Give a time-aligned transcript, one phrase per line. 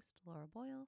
[0.00, 0.86] host, Laura Boyle,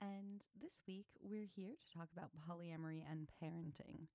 [0.00, 4.06] and this week we're here to talk about polyamory and parenting.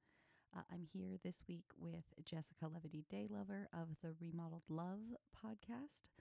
[0.55, 5.01] Uh, I'm here this week with Jessica Levity Daylover of the Remodeled Love
[5.35, 6.11] podcast,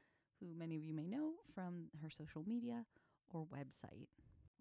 [0.40, 2.84] who many of you may know from her social media
[3.28, 4.08] or website.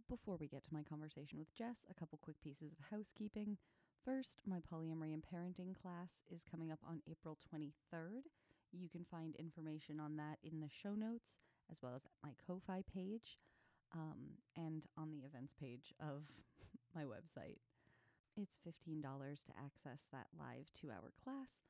[0.07, 3.57] Before we get to my conversation with Jess, a couple quick pieces of housekeeping.
[4.05, 8.29] First, my polyamory and parenting class is coming up on April 23rd.
[8.71, 11.39] You can find information on that in the show notes
[11.71, 13.37] as well as my Ko-Fi page
[13.95, 16.23] um, and on the events page of
[16.95, 17.57] my website.
[18.37, 21.61] It's $15 to access that live two-hour class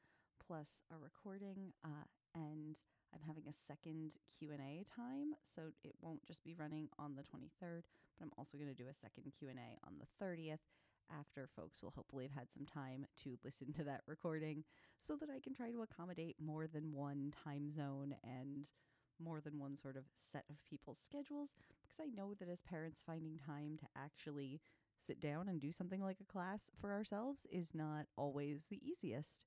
[0.45, 2.77] plus a recording uh, and
[3.13, 7.81] I'm having a second Q&A time, so it won't just be running on the 23rd,
[8.17, 10.61] but I'm also going to do a second Q&A on the 30th
[11.09, 14.63] after folks will hopefully have had some time to listen to that recording
[14.99, 18.69] so that I can try to accommodate more than one time zone and
[19.21, 21.49] more than one sort of set of people's schedules
[21.81, 24.61] because I know that as parents finding time to actually
[25.05, 29.45] sit down and do something like a class for ourselves is not always the easiest.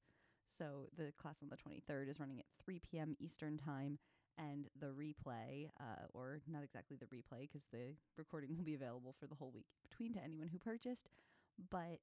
[0.59, 3.17] So the class on the 23rd is running at 3 p.m.
[3.19, 3.99] Eastern Time,
[4.39, 9.15] and the replay, uh, or not exactly the replay, because the recording will be available
[9.19, 11.09] for the whole week between to anyone who purchased,
[11.71, 12.01] but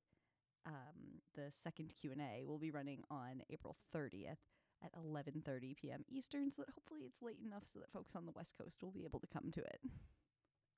[0.65, 4.37] um, the second Q&A will be running on April 30th
[4.83, 6.05] at 11:30 p.m.
[6.09, 8.91] Eastern so that hopefully it's late enough so that folks on the West Coast will
[8.91, 9.81] be able to come to it.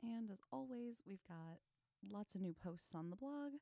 [0.01, 1.61] And as always, we've got
[2.09, 3.53] lots of new posts on the blog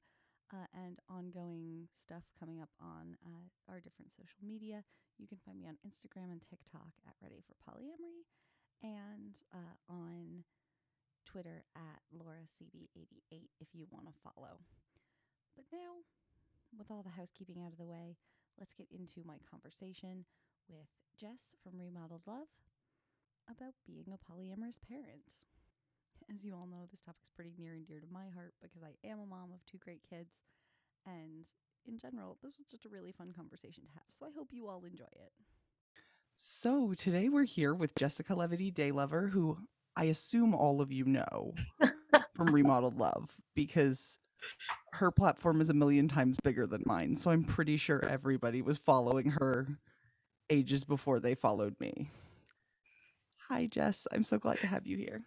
[0.53, 4.83] uh, and ongoing stuff coming up on uh, our different social media.
[5.17, 8.23] You can find me on Instagram and TikTok at Ready for Polyamory
[8.81, 10.43] and uh, on
[11.25, 14.63] Twitter at LauraCB88 if you want to follow.
[15.55, 16.07] But now,
[16.77, 18.15] with all the housekeeping out of the way,
[18.57, 20.25] let's get into my conversation
[20.67, 20.87] with
[21.19, 22.47] Jess from Remodeled Love
[23.49, 25.39] about being a polyamorous parent.
[26.33, 28.95] As you all know, this topic's pretty near and dear to my heart because I
[29.07, 30.33] am a mom of two great kids.
[31.05, 31.45] And
[31.87, 34.03] in general, this was just a really fun conversation to have.
[34.11, 35.31] So I hope you all enjoy it.
[36.37, 39.57] So today we're here with Jessica Levity Daylover, who
[39.95, 41.53] I assume all of you know
[42.35, 44.17] from Remodeled Love because
[44.93, 47.15] her platform is a million times bigger than mine.
[47.15, 49.67] So I'm pretty sure everybody was following her
[50.49, 52.11] ages before they followed me.
[53.49, 54.07] Hi, Jess.
[54.11, 55.23] I'm so glad to have you here.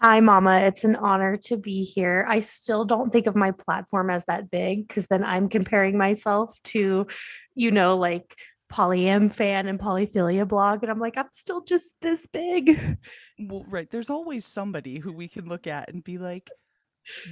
[0.00, 0.60] Hi, Mama.
[0.60, 2.26] It's an honor to be here.
[2.28, 6.54] I still don't think of my platform as that big because then I'm comparing myself
[6.64, 7.06] to,
[7.54, 8.36] you know, like
[8.70, 10.82] polyam fan and polyphilia blog.
[10.82, 12.98] And I'm like, I'm still just this big.
[13.38, 13.90] Well, right.
[13.90, 16.50] There's always somebody who we can look at and be like,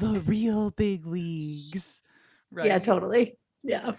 [0.01, 2.03] the real big leagues.
[2.51, 2.67] Right.
[2.67, 3.39] Yeah, totally.
[3.63, 3.93] Yeah.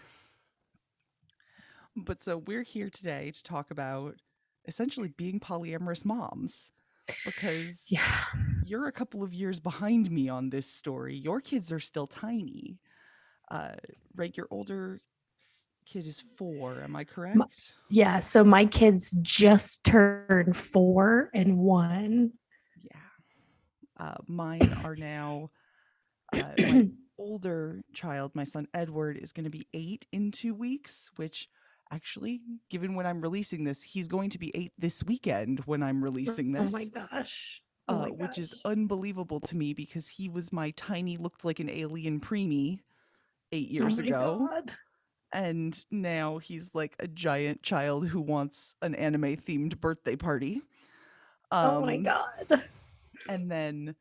[1.96, 4.16] But so we're here today to talk about
[4.68, 6.72] essentially being polyamorous moms
[7.24, 8.24] because yeah.
[8.66, 11.16] you're a couple of years behind me on this story.
[11.16, 12.80] Your kids are still tiny.
[13.50, 13.76] Uh,
[14.16, 14.36] right?
[14.36, 15.00] Your older
[15.86, 16.82] kid is four.
[16.82, 17.38] Am I correct?
[17.38, 17.46] My,
[17.90, 18.20] yeah.
[18.20, 22.32] So my kids just turned four and one.
[22.82, 22.98] Yeah.
[23.98, 25.52] Uh, mine are now,
[26.42, 31.10] uh, my older child, my son Edward, is going to be eight in two weeks,
[31.16, 31.50] which
[31.92, 36.04] actually, given when I'm releasing this, he's going to be eight this weekend when I'm
[36.04, 36.70] releasing this.
[36.70, 37.62] Oh my gosh.
[37.88, 41.70] Oh uh, which is unbelievable to me because he was my tiny, looked like an
[41.70, 42.80] alien preemie
[43.52, 44.48] eight years oh ago.
[44.50, 44.72] God.
[45.32, 50.62] And now he's like a giant child who wants an anime themed birthday party.
[51.52, 52.64] Um, oh my um, God.
[53.30, 53.96] And then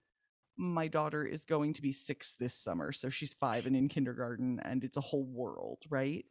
[0.57, 2.93] my daughter is going to be six this summer.
[2.93, 6.25] So she's five and in kindergarten, and it's a whole world, right?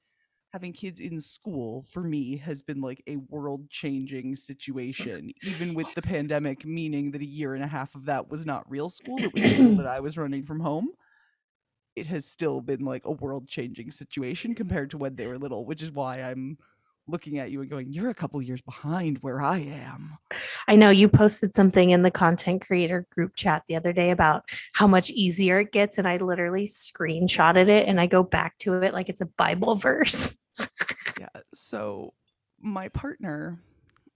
[0.54, 5.92] having kids in school for me has been like a world changing situation, even with
[5.96, 9.18] the pandemic, meaning that a year and a half of that was not real school.
[9.18, 10.90] It was school that I was running from home.
[11.96, 15.66] It has still been like a world changing situation compared to when they were little,
[15.66, 16.60] which is why I'm
[17.08, 20.18] looking at you and going, You're a couple years behind where I am.
[20.68, 24.44] I know you posted something in the content creator group chat the other day about
[24.74, 25.98] how much easier it gets.
[25.98, 29.76] And I literally screenshotted it and I go back to it like it's a Bible
[29.84, 30.34] verse
[31.20, 31.42] yeah.
[31.54, 32.14] So
[32.60, 33.60] my partner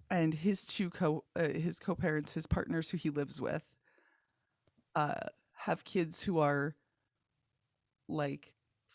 [0.10, 3.64] and his two co uh, his co-parents, his partners who he lives with,
[4.96, 6.76] uh, have kids who are
[8.08, 8.54] like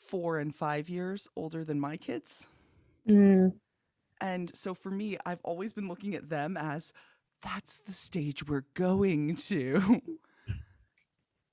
[0.09, 2.49] four and five years older than my kids.
[3.09, 3.53] Mm.
[4.23, 6.93] And so for me, I've always been looking at them as
[7.43, 10.01] that's the stage we're going to.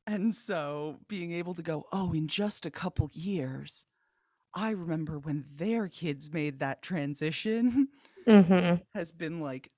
[0.05, 3.87] and so being able to go, oh, in just a couple years,
[4.53, 7.87] I remember when their kids made that transition
[8.27, 8.75] mm-hmm.
[8.93, 9.71] has been like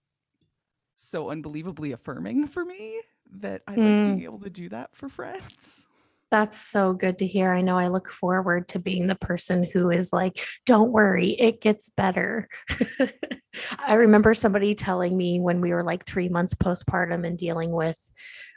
[0.98, 3.00] so unbelievably affirming for me
[3.40, 4.08] that I like Mm.
[4.18, 5.88] being able to do that for friends.
[6.32, 7.52] That's so good to hear.
[7.52, 11.60] I know I look forward to being the person who is like, don't worry, it
[11.60, 12.48] gets better.
[13.80, 18.00] I remember somebody telling me when we were like three months postpartum and dealing with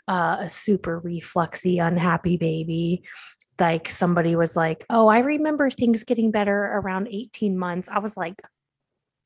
[0.07, 3.03] uh, a super refluxy, unhappy baby.
[3.59, 7.89] Like somebody was like, Oh, I remember things getting better around 18 months.
[7.91, 8.41] I was like,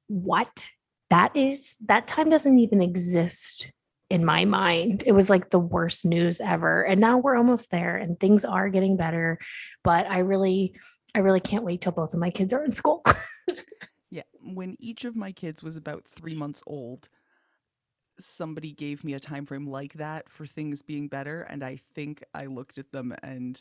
[0.06, 0.69] What?
[1.11, 3.73] That is, that time doesn't even exist
[4.11, 5.03] in my mind.
[5.07, 6.83] It was like the worst news ever.
[6.83, 9.39] And now we're almost there and things are getting better.
[9.85, 10.75] But I really,
[11.15, 13.05] I really can't wait till both of my kids are in school.
[14.11, 17.09] Yeah, when each of my kids was about three months old,
[18.19, 22.25] somebody gave me a time frame like that for things being better, and I think
[22.35, 23.61] I looked at them and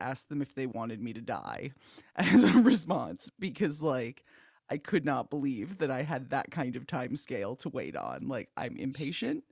[0.00, 1.72] asked them if they wanted me to die
[2.16, 4.24] as a response because like
[4.68, 8.28] I could not believe that I had that kind of time scale to wait on.
[8.28, 9.44] Like I'm impatient.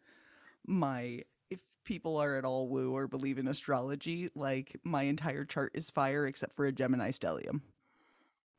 [0.66, 5.72] My if people are at all woo or believe in astrology, like my entire chart
[5.74, 7.60] is fire except for a Gemini stellium.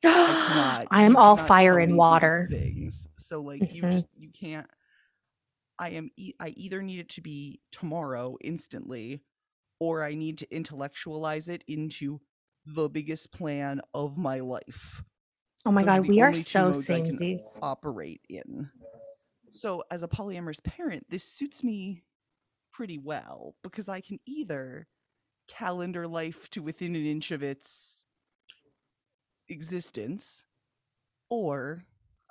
[0.04, 0.88] I.
[0.92, 2.48] I'm all fire and water.
[2.52, 3.08] things.
[3.18, 3.92] So like you Mhm.
[3.92, 4.68] just you can't.
[5.80, 6.10] I am.
[6.16, 9.22] E- I either need it to be tomorrow instantly,
[9.80, 12.22] or I need to intellectualize it into
[12.66, 15.04] the biggest plan of my life.
[15.66, 17.60] Oh my Those God, the we are so samesies.
[17.62, 18.70] Operate in.
[19.56, 22.04] So as a polyamorous parent, this suits me
[22.74, 24.88] pretty well because I can either
[25.48, 28.04] calendar life to within an inch of its
[29.48, 30.44] existence,
[31.30, 31.84] or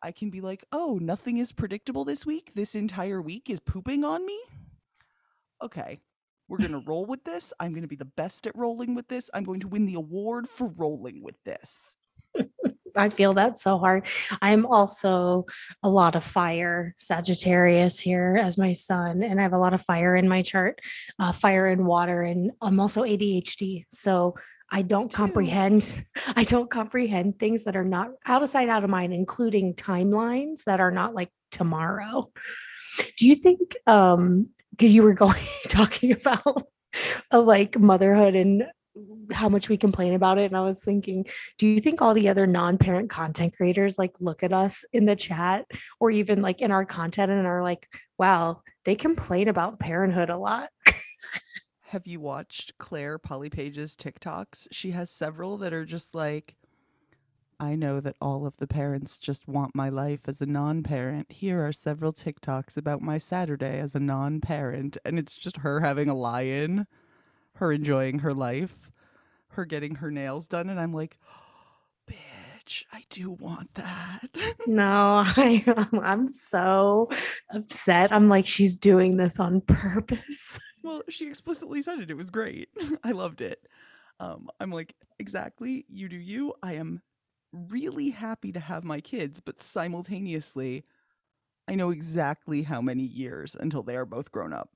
[0.03, 2.53] I can be like, oh, nothing is predictable this week.
[2.55, 4.39] This entire week is pooping on me.
[5.63, 6.01] Okay,
[6.47, 7.55] we're going to roll with this.
[7.59, 9.31] I'm going to be the best at rolling with this.
[9.33, 11.97] I'm going to win the award for rolling with this.
[12.97, 14.07] I feel that so hard.
[14.43, 15.47] I'm also
[15.83, 19.83] a lot of fire Sagittarius here as my son, and I have a lot of
[19.83, 20.81] fire in my chart,
[21.19, 23.85] uh, fire and water, and I'm also ADHD.
[23.91, 24.35] So
[24.71, 26.03] I don't comprehend.
[26.37, 30.65] I don't comprehend things that are not out of sight, out of mind, including timelines
[30.65, 32.31] that are not like tomorrow.
[33.17, 33.77] Do you think?
[33.87, 35.37] Um, because you were going
[35.69, 36.67] talking about
[37.33, 38.65] uh, like motherhood and
[39.33, 41.27] how much we complain about it, and I was thinking
[41.59, 45.17] do you think all the other non-parent content creators like look at us in the
[45.17, 45.67] chat
[46.01, 47.89] or even like in our content and are like
[48.19, 50.69] wow they complain about parenthood a lot
[51.95, 54.67] Have you watched Claire Polypage's TikToks?
[54.73, 56.57] She has several that are just like,
[57.61, 61.31] I know that all of the parents just want my life as a non parent.
[61.31, 64.97] Here are several TikToks about my Saturday as a non parent.
[65.05, 66.89] And it's just her having a lie in,
[67.57, 68.91] her enjoying her life,
[69.49, 70.69] her getting her nails done.
[70.69, 71.19] And I'm like,
[72.11, 74.29] bitch, I do want that.
[74.67, 75.63] no I,
[76.03, 77.11] i'm so
[77.51, 82.11] upset i'm like she's doing this on purpose Well, she explicitly said it.
[82.11, 82.69] It was great.
[83.03, 83.67] I loved it.
[84.21, 86.53] Um, I'm like, exactly, you do you.
[86.63, 87.01] I am
[87.71, 90.85] really happy to have my kids, but simultaneously,
[91.67, 94.69] I know exactly how many years until they are both grown up.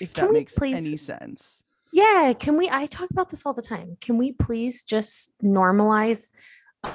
[0.00, 1.62] If Can that makes please- any sense.
[1.92, 6.32] Yeah can we i talk about this all the time can we please just normalize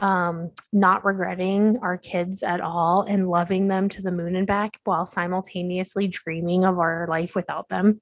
[0.01, 4.79] um not regretting our kids at all and loving them to the moon and back
[4.83, 8.01] while simultaneously dreaming of our life without them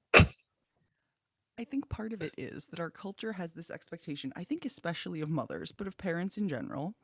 [1.58, 5.22] I think part of it is that our culture has this expectation, I think especially
[5.22, 6.94] of mothers, but of parents in general,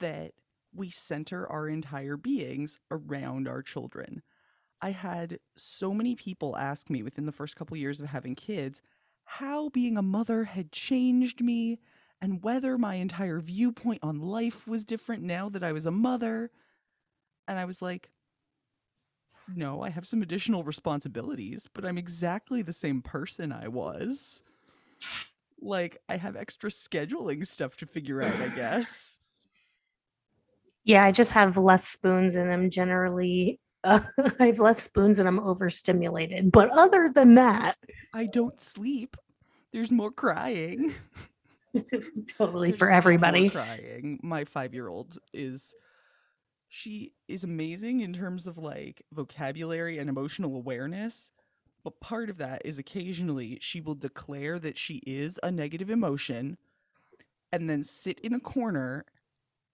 [0.00, 0.32] that
[0.74, 4.22] we center our entire beings around our children.
[4.80, 8.80] I had so many people ask me within the first couple years of having kids
[9.24, 11.78] how being a mother had changed me
[12.20, 16.50] and whether my entire viewpoint on life was different now that I was a mother.
[17.46, 18.10] And I was like,
[19.54, 24.42] no, I have some additional responsibilities, but I'm exactly the same person I was.
[25.60, 29.18] Like, I have extra scheduling stuff to figure out, I guess.
[30.84, 34.00] Yeah, I just have less spoons and I'm generally uh,
[34.40, 36.52] I have less spoons and I'm overstimulated.
[36.52, 37.76] But other than that,
[38.14, 39.16] I don't sleep.
[39.72, 40.94] There's more crying.
[42.38, 43.50] totally There's for everybody.
[43.50, 44.18] crying.
[44.22, 45.74] My five year old is
[46.68, 51.32] she is amazing in terms of like vocabulary and emotional awareness.
[51.84, 56.58] But part of that is occasionally she will declare that she is a negative emotion
[57.52, 59.04] and then sit in a corner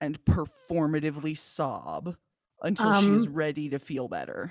[0.00, 2.16] and performatively sob
[2.64, 4.50] until she's Um, ready to feel better.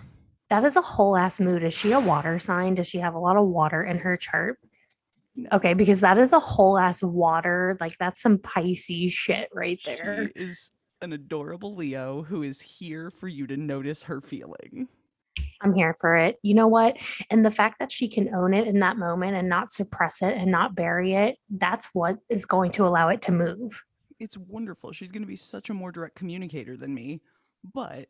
[0.50, 1.64] That is a whole ass mood.
[1.64, 2.76] Is she a water sign?
[2.76, 4.60] Does she have a lot of water in her chart?
[5.36, 5.50] No.
[5.54, 7.76] Okay, because that is a whole ass water.
[7.82, 10.32] Like that's some Pisces shit right there.
[10.36, 14.88] She is an adorable Leo who is here for you to notice her feeling.
[15.62, 16.38] I'm here for it.
[16.44, 16.98] You know what?
[17.32, 20.38] And the fact that she can own it in that moment and not suppress it
[20.38, 23.84] and not bury it, that's what is going to allow it to move.
[24.20, 24.92] It's wonderful.
[24.92, 27.22] She's going to be such a more direct communicator than me.
[27.64, 28.10] But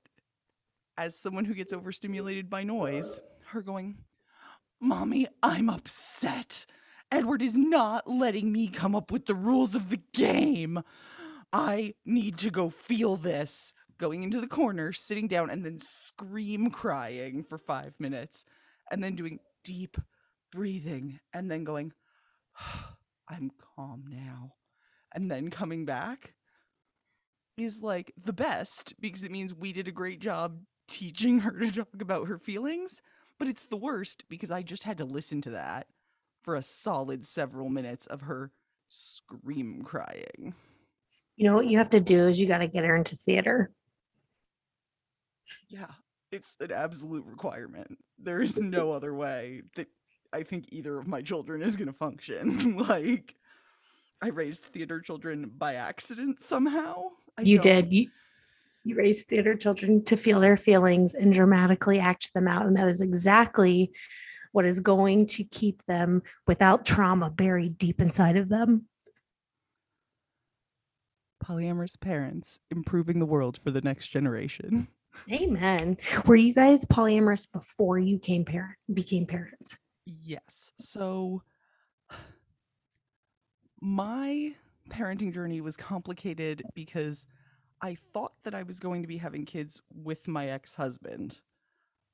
[0.98, 3.98] as someone who gets overstimulated by noise, her going,
[4.80, 6.66] Mommy, I'm upset.
[7.12, 10.82] Edward is not letting me come up with the rules of the game.
[11.52, 13.74] I need to go feel this.
[14.00, 18.44] Going into the corner, sitting down, and then scream crying for five minutes,
[18.92, 19.98] and then doing deep
[20.52, 21.94] breathing, and then going,
[23.30, 24.56] I'm calm now.
[25.14, 26.34] And then coming back
[27.58, 31.72] is like the best because it means we did a great job teaching her to
[31.72, 33.02] talk about her feelings.
[33.40, 35.88] But it's the worst because I just had to listen to that
[36.44, 38.52] for a solid several minutes of her
[38.88, 40.54] scream crying.
[41.36, 43.72] You know what you have to do is you got to get her into theater.
[45.68, 45.88] Yeah,
[46.32, 47.98] it's an absolute requirement.
[48.20, 49.88] There is no other way that
[50.32, 52.78] I think either of my children is going to function.
[52.88, 53.36] like,
[54.22, 57.10] I raised theater children by accident somehow.
[57.38, 57.94] I you don't- did.
[57.94, 58.10] You,
[58.86, 62.66] you raise theater children to feel their feelings and dramatically act them out.
[62.66, 63.92] And that is exactly
[64.52, 68.86] what is going to keep them without trauma buried deep inside of them.
[71.44, 74.88] Polyamorous parents improving the world for the next generation.
[75.32, 75.98] Amen.
[76.26, 79.78] Were you guys polyamorous before you came parent became parents?
[80.06, 80.72] Yes.
[80.80, 81.44] So
[83.82, 84.54] my
[84.90, 87.26] parenting journey was complicated because
[87.82, 91.40] I thought that I was going to be having kids with my ex-husband.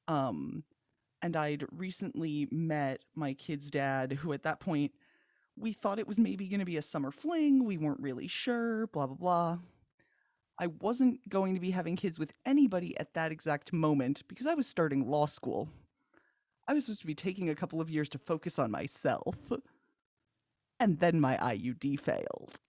[0.07, 0.63] Um
[1.21, 4.93] and I'd recently met my kid's dad who at that point
[5.57, 8.87] we thought it was maybe going to be a summer fling, we weren't really sure,
[8.87, 9.57] blah blah blah.
[10.59, 14.53] I wasn't going to be having kids with anybody at that exact moment because I
[14.53, 15.69] was starting law school.
[16.67, 19.35] I was supposed to be taking a couple of years to focus on myself.
[20.79, 22.59] And then my IUD failed.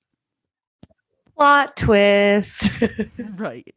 [1.36, 2.70] Plot twist.
[3.36, 3.74] right.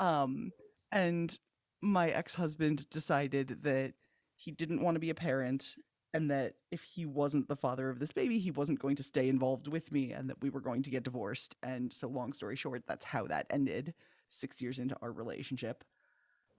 [0.00, 0.52] Um
[0.90, 1.38] and
[1.82, 3.92] my ex-husband decided that
[4.36, 5.76] he didn't want to be a parent
[6.14, 9.28] and that if he wasn't the father of this baby, he wasn't going to stay
[9.28, 11.54] involved with me and that we were going to get divorced.
[11.62, 13.94] And so long story short, that's how that ended
[14.30, 15.84] 6 years into our relationship.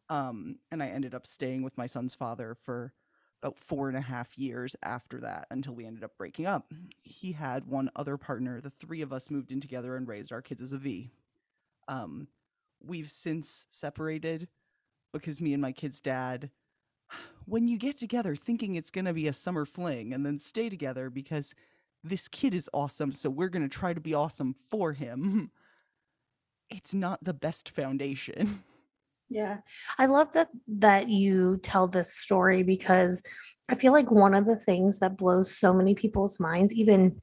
[0.09, 2.93] Um and I ended up staying with my son's father for
[3.41, 6.74] about four and a half years after that until we ended up breaking up.
[7.01, 8.60] He had one other partner.
[8.60, 11.10] The three of us moved in together and raised our kids as a V.
[11.88, 12.27] Um,
[12.86, 14.48] we've since separated
[15.13, 16.50] because me and my kid's dad,
[17.46, 20.69] when you get together thinking it's going to be a summer fling and then stay
[20.69, 21.53] together because
[22.03, 25.51] this kid is awesome, so we're going to try to be awesome for him,
[26.69, 28.63] it's not the best foundation.
[29.29, 29.57] Yeah.
[29.98, 33.21] I love that that you tell this story because
[33.69, 37.21] I feel like one of the things that blows so many people's minds, even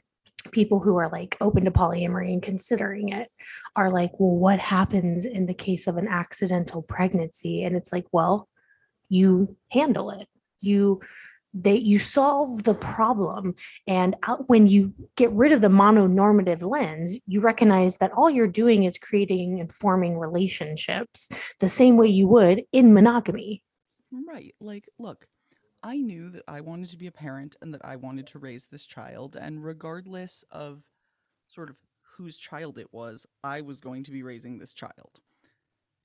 [0.53, 3.31] people who are like open to polyamory and considering it,
[3.75, 7.65] are like, well, what happens in the case of an accidental pregnancy?
[7.65, 8.49] And it's like, well,
[9.09, 10.29] you handle it.
[10.61, 11.01] You
[11.59, 13.55] they you solve the problem
[13.87, 18.47] and out, when you get rid of the mononormative lens you recognize that all you're
[18.47, 21.29] doing is creating and forming relationships
[21.61, 23.63] the same way you would in monogamy.
[24.29, 24.55] Right.
[24.61, 25.27] Like, look,
[25.83, 28.67] I knew that I wanted to be a parent and that I wanted to raise
[28.67, 29.37] this child.
[29.41, 30.83] And regardless of
[31.49, 31.77] sort of
[32.17, 35.21] whose child it was, I was going to be raising this child.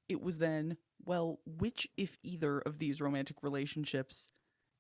[0.10, 4.28] It was then, well, which, if either of these romantic relationships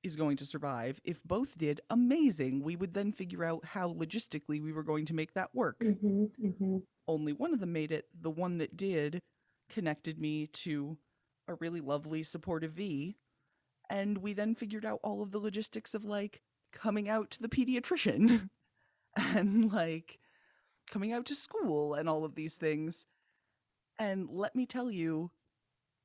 [0.03, 0.99] is going to survive?
[1.03, 2.63] If both did, amazing.
[2.63, 6.25] We would then figure out how logistically we were going to make that work mm-hmm,
[6.43, 6.77] mm-hmm.
[7.07, 8.05] only one of them made it.
[8.19, 9.21] The one that did
[9.69, 10.97] connected me to
[11.47, 13.17] a really lovely, supportive V.
[13.89, 16.41] And we then figured out all of the logistics of like
[16.71, 18.49] coming out to the pediatrician
[19.15, 20.19] and like
[20.89, 23.05] coming out to school and all of these things.
[23.99, 25.31] And let me tell you,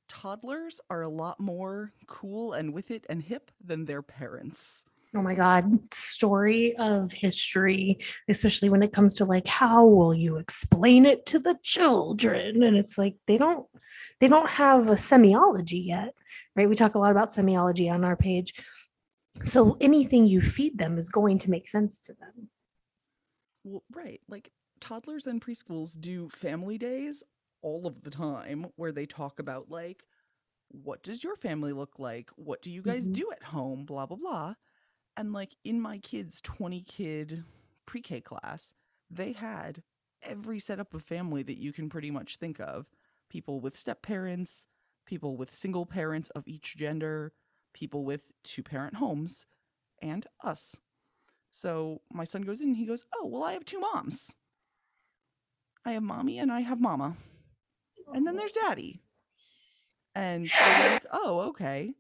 [0.09, 4.85] toddlers are a lot more cool and with it and hip than their parents.
[5.15, 7.99] Oh my God, story of history,
[8.29, 12.63] especially when it comes to like, how will you explain it to the children?
[12.63, 13.67] And it's like they don't
[14.21, 16.15] they don't have a semiology yet,
[16.55, 16.69] right?
[16.69, 18.55] We talk a lot about semiology on our page.
[19.45, 22.49] So anything you feed them is going to make sense to them.
[23.65, 24.21] Well, right.
[24.29, 27.23] Like toddlers and preschools do family days
[27.63, 30.05] all of the time where they talk about like
[30.69, 32.29] what does your family look like?
[32.35, 33.13] What do you guys Mhm.
[33.15, 33.85] do at home?
[33.85, 34.55] blah blah blah.
[35.17, 37.45] And like in my kids 20 kid
[37.87, 38.75] pre-K class,
[39.09, 39.83] they had
[40.23, 42.91] every setup of family that you can pretty much think of.
[43.31, 44.67] People with step parents,
[45.07, 47.33] people with single parents of each gender,
[47.73, 49.47] people with two parent homes
[50.03, 50.81] and us.
[51.53, 54.35] So my son goes in and he goes, Oh, well, I have two moms.
[55.85, 57.17] I have mommy and I have mama.
[58.13, 59.01] And then there's daddy.
[60.15, 61.95] And like, Oh, okay.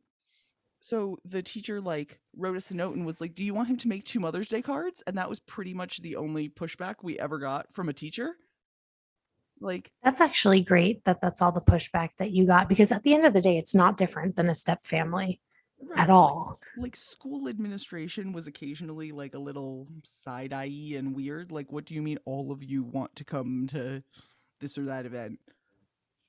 [0.80, 3.76] So the teacher like wrote us a note and was like, Do you want him
[3.78, 5.02] to make two Mother's Day cards?
[5.06, 8.36] And that was pretty much the only pushback we ever got from a teacher.
[9.60, 13.14] Like, That's actually great that that's all the pushback that you got because at the
[13.14, 15.40] end of the day, it's not different than a step family
[15.80, 16.58] right, at like- all.
[16.76, 21.50] like school administration was occasionally like a little side eye and weird.
[21.50, 24.02] Like, what do you mean all of you want to come to
[24.60, 25.38] this or that event?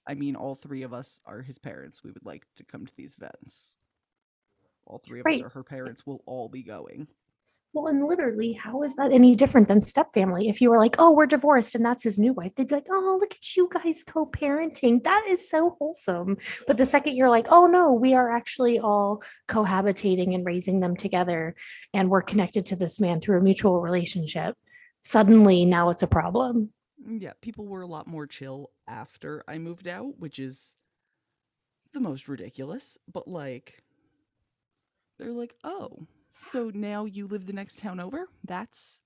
[0.07, 2.03] I mean, all three of us are his parents.
[2.03, 3.75] We would like to come to these events.
[4.85, 5.41] All three of Right.
[5.41, 6.05] us are her parents.
[6.05, 7.07] We'll all be going.
[7.73, 10.47] Well, and literally, how is that any different than step family?
[10.47, 12.87] If you were like, oh, we're divorced and that's his new wife, they'd be like,
[12.89, 15.03] oh, look at you guys co parenting.
[15.03, 16.37] That is so wholesome.
[16.65, 20.95] But the second you're like, oh, no, we are actually all cohabitating and raising them
[20.95, 21.55] together
[21.93, 24.55] and we're connected to this man through a mutual relationship,
[25.01, 26.71] suddenly now it's a problem.
[27.07, 30.75] Mm, Yeah, people were a lot more chill after I moved out, which is
[31.93, 32.97] the most ridiculous.
[33.11, 33.83] But like,
[35.17, 36.05] they're like, oh,
[36.41, 38.27] so now you live the next town over?
[38.43, 39.01] That's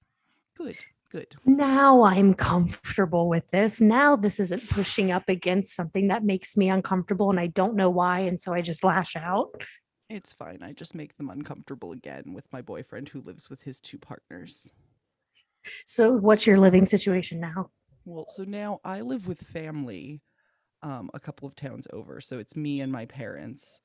[0.57, 0.77] good.
[1.11, 1.35] Good.
[1.45, 3.81] Now I'm comfortable with this.
[3.81, 7.89] Now this isn't pushing up against something that makes me uncomfortable and I don't know
[7.89, 8.21] why.
[8.21, 9.49] And so I just lash out.
[10.09, 10.59] It's fine.
[10.63, 14.71] I just make them uncomfortable again with my boyfriend who lives with his two partners.
[15.85, 17.69] So, what's your living situation now?
[18.05, 20.21] Well, so now I live with family
[20.81, 22.19] um, a couple of towns over.
[22.19, 23.79] So it's me and my parents.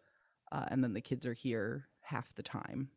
[0.52, 2.88] Uh, and then the kids are here half the time.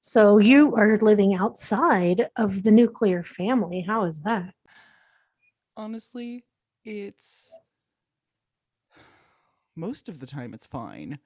[0.00, 3.80] So you are living outside of the nuclear family.
[3.80, 4.54] How is that?
[5.76, 6.44] Honestly,
[6.84, 7.52] it's
[9.76, 11.18] most of the time it's fine.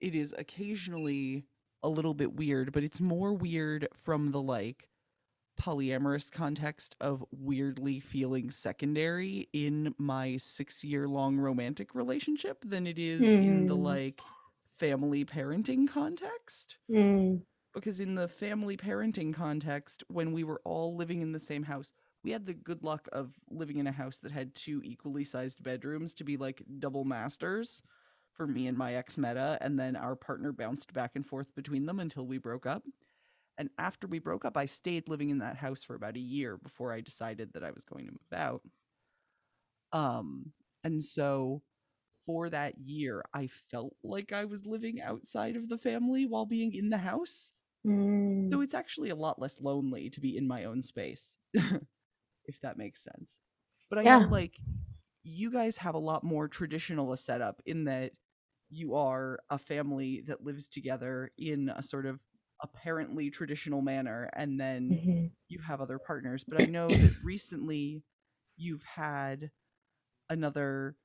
[0.00, 1.44] It is occasionally
[1.82, 4.88] a little bit weird, but it's more weird from the like
[5.58, 12.98] polyamorous context of weirdly feeling secondary in my six year long romantic relationship than it
[12.98, 13.82] is in the Hmm.
[13.82, 14.20] like
[14.78, 16.78] family parenting context.
[16.90, 17.42] Mm,
[17.74, 21.92] Because in the family parenting context, when we were all living in the same house,
[22.24, 25.62] we had the good luck of living in a house that had two equally sized
[25.62, 27.82] bedrooms to be like double masters
[28.32, 31.86] for me and my ex Meta, and then our partner bounced back and forth between
[31.86, 32.84] them until we broke up.
[33.58, 36.56] And after we broke up, I stayed living in that house for about a year
[36.58, 38.62] before I decided that I was going to move out.
[39.92, 40.52] Um,
[40.84, 41.62] and so
[42.26, 46.74] for that year, I felt like I was living outside of the family while being
[46.74, 47.52] in the house.
[47.84, 48.42] mm.
[48.42, 52.78] So it's actually a lot less lonely to be in my own space, if that
[52.78, 53.40] makes sense.
[53.90, 54.08] But I Yeah.
[54.08, 54.60] know, like,
[55.22, 58.12] you guys have a lot more traditional a setup in that
[58.70, 62.20] you are a family that lives together in a sort of
[62.62, 65.30] apparently traditional manner, and then Mhm.
[65.48, 66.44] you have other partners.
[66.46, 68.02] But I know that recently
[68.56, 69.50] you've had
[70.28, 70.96] another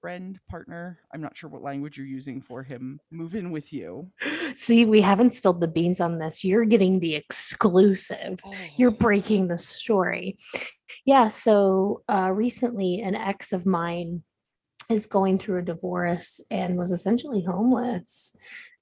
[0.00, 4.12] friend, partner, I'm not sure what language you're using for him, move in with you.
[4.54, 6.44] See, we haven't spilled the beans on this.
[6.44, 8.40] You're getting the exclusive.
[8.76, 8.96] You're Oh.
[8.96, 10.36] breaking the story.
[11.06, 11.28] Yeah.
[11.28, 14.24] So uh, recently, an ex of mine
[14.90, 18.36] is going through a divorce and was essentially homeless.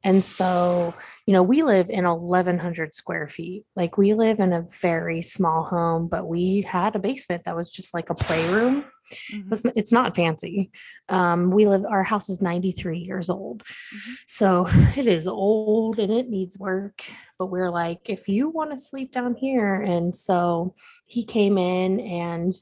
[0.04, 0.94] And so,
[1.26, 3.64] you know, we live in 1,100 square feet.
[3.76, 7.70] Like we live in a very small home, but we had a basement that was
[7.70, 8.84] just like a playroom.
[9.10, 9.50] It Mhm.
[9.50, 10.70] was It's not fancy.
[11.08, 13.62] Um, we live, our house is 93 years old.
[13.64, 14.16] Mhm.
[14.26, 17.02] So it is old and it needs work.
[17.38, 19.74] But we're like, if you want to sleep down here.
[19.82, 20.74] And so
[21.06, 22.52] he came in and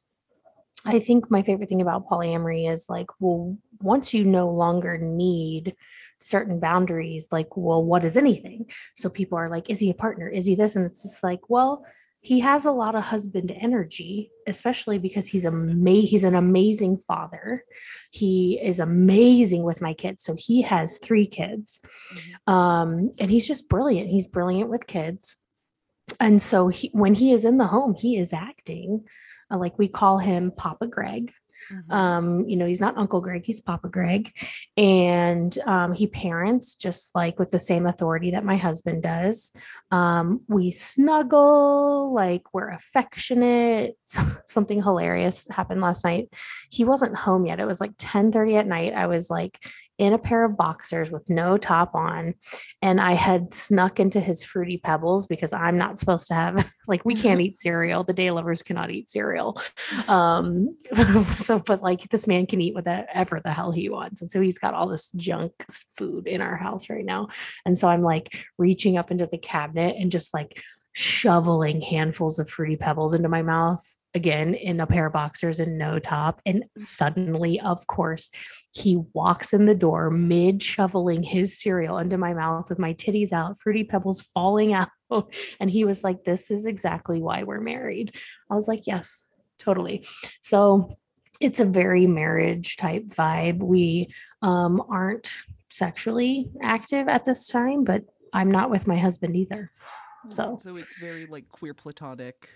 [0.86, 5.76] I think my favorite thing about polyamory is like, well, once you no longer need
[6.20, 8.66] certain boundaries, like, well, what is anything?
[8.96, 10.28] So people are like, is he a partner?
[10.28, 10.76] Is he this?
[10.76, 11.84] And it's just like, well,
[12.22, 16.98] he has a lot of husband energy, especially because he's a ma- he's an amazing
[17.08, 17.64] father.
[18.10, 20.22] He is amazing with my kids.
[20.22, 21.80] So he has three kids.
[22.14, 22.52] Mhm.
[22.52, 24.10] Um, and he's just brilliant.
[24.10, 25.36] He's brilliant with kids.
[26.18, 29.06] And so he, when he is in the home, he is acting
[29.50, 31.32] uh, like we call him Papa Greg.
[31.70, 31.92] Mhm.
[31.92, 34.32] Um, you know, he's not Uncle Greg, he's Papa Greg.
[34.76, 39.52] And um, he parents just like with the same authority that my husband does.
[39.90, 43.96] Um, we snuggle, like we're affectionate.
[44.46, 46.28] Something hilarious happened last night.
[46.70, 47.60] He wasn't home yet.
[47.60, 48.94] It was like 10 30 at night.
[48.94, 49.58] I was like
[50.00, 52.34] in a pair of boxers with no top on.
[52.80, 57.04] And I had snuck into his fruity pebbles because I'm not supposed to have, like,
[57.04, 58.02] we can't eat cereal.
[58.02, 59.60] The Daylovers cannot eat cereal.
[60.08, 60.74] Um,
[61.36, 64.22] so, but like, this man can eat whatever the hell he wants.
[64.22, 65.52] And so he's got all this junk
[65.98, 67.28] food in our house right now.
[67.66, 72.48] And so I'm like reaching up into the cabinet and just like shoveling handfuls of
[72.48, 73.84] fruity pebbles into my mouth
[74.14, 76.40] again in a pair of boxers and no top.
[76.44, 78.30] And suddenly, of course,
[78.72, 83.32] he walks in the door mid shoveling his cereal into my mouth with my titties
[83.32, 84.88] out, fruity pebbles falling out.
[85.58, 88.16] And he was like, This is exactly why we're married.
[88.50, 89.26] I was like, Yes,
[89.58, 90.06] totally.
[90.42, 90.96] So
[91.40, 93.58] it's a very marriage type vibe.
[93.58, 95.32] We um, aren't
[95.70, 99.70] sexually active at this time, but I'm not with my husband either.
[100.28, 102.48] So So it's very like queer platonic.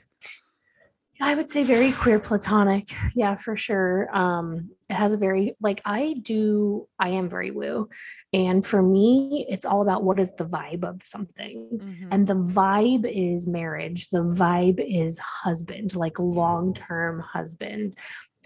[1.20, 2.88] I would say very queer platonic.
[3.14, 4.08] Yeah, for sure.
[4.16, 7.88] Um, it has a very like I do, I am very woo.
[8.32, 11.68] And for me, it's all about what is the vibe of something.
[11.72, 12.08] Mhm.
[12.10, 14.08] And the vibe is marriage.
[14.10, 17.96] The vibe is husband, like long-term husband.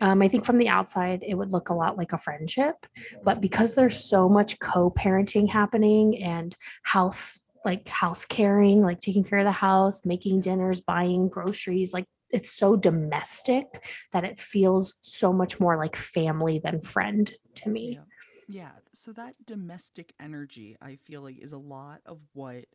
[0.00, 2.76] Um, I think from the outside, it would look a lot like a friendship,
[3.24, 9.40] but because there's so much co-parenting happening and house like house caring, like taking care
[9.40, 13.66] of the house, making dinners, buying groceries, like it's so domestic
[14.12, 17.98] that it feels so much more like family than friend to me.
[17.98, 18.04] Yeah.
[18.46, 18.72] Yeah.
[18.92, 22.66] So that domestic energy, I feel like, is a lot of what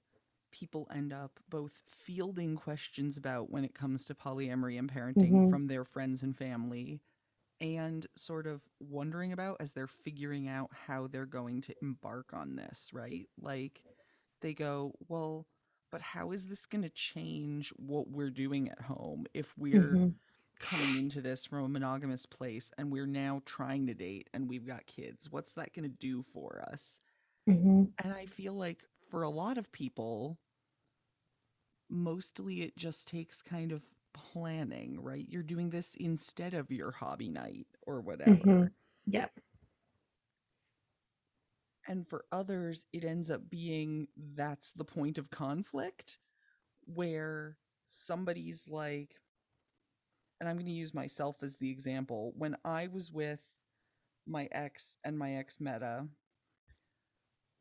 [0.51, 5.43] people end up both fielding questions about when it comes to polyamory and parenting Mhm.
[5.43, 7.01] from their friends and family
[7.61, 12.55] and sort of wondering about as they're figuring out how they're going to embark on
[12.55, 13.29] this, right?
[13.37, 13.85] Like
[14.41, 15.47] they go, well,
[15.93, 20.19] but how is this going to change what we're doing at home if we're Mhm.
[20.59, 24.65] coming into this from a monogamous place and we're now trying to date and we've
[24.65, 25.31] got kids.
[25.31, 26.99] What's that going to do for us?
[27.47, 27.93] Mhm.
[28.03, 30.39] And I feel like for a lot of people,
[31.89, 35.27] mostly it just takes kind of planning, right?
[35.27, 38.45] You're doing this instead of your hobby night or whatever.
[38.45, 38.73] Mhm.
[39.05, 39.39] Yep.
[41.87, 46.17] And for others, it ends up being that's the point of conflict
[46.85, 49.15] where somebody's like,
[50.39, 52.33] and I'm going to use myself as the example.
[52.37, 53.39] When I was with
[54.25, 56.07] my ex and my ex meta,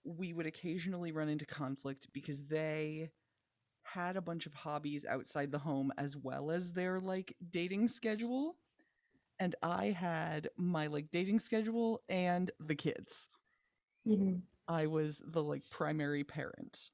[0.04, 3.10] we would occasionally run into conflict because they
[3.84, 8.56] had a bunch of hobbies outside the home as well as their like dating schedule.
[9.38, 13.28] And I had my like dating schedule and the kids.
[14.06, 14.42] Mhm.
[14.68, 16.90] I was the like primary parent.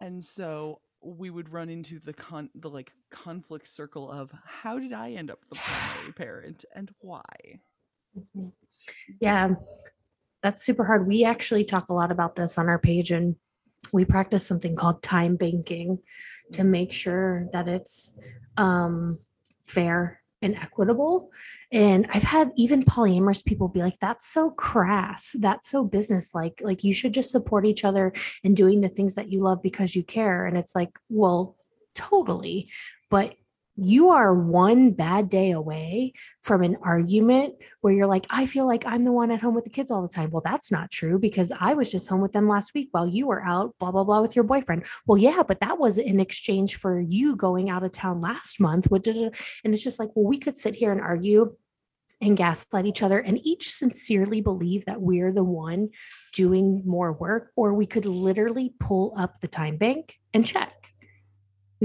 [0.00, 4.92] And so we would run into the con the like conflict circle of how did
[4.92, 7.22] I end up the primary parent and why?
[8.16, 8.52] Mhm.
[9.20, 9.54] Yeah,
[10.42, 11.06] that's super hard.
[11.06, 13.36] We actually talk a lot about this on our page, and
[13.92, 15.98] we practice something called time banking
[16.52, 18.18] to make sure that it's
[18.56, 19.18] um,
[19.66, 21.30] fair and equitable.
[21.72, 25.34] And I've had even polyamorous people be like, that's so crass.
[25.38, 26.60] That's so businesslike.
[26.62, 28.12] Like, you should just support each other
[28.44, 30.46] in doing the things that you love because you care.
[30.46, 31.56] And it's like, well,
[31.94, 32.70] totally.
[33.10, 33.34] But
[33.80, 36.12] you are one bad day away
[36.42, 39.62] from an argument where you're like, I feel like I'm the one at home with
[39.62, 40.30] the kids all the time.
[40.30, 43.28] Well, that's not true because I was just home with them last week while you
[43.28, 44.84] were out, blah, blah, blah, with your boyfriend.
[45.06, 48.88] Well, yeah, but that was in exchange for you going out of town last month.
[48.90, 51.54] And it's just like, well, we could sit here and argue
[52.20, 55.90] and gaslight each other and each sincerely believe that we're the one
[56.34, 60.74] doing more work, or we could literally pull up the time bank and check.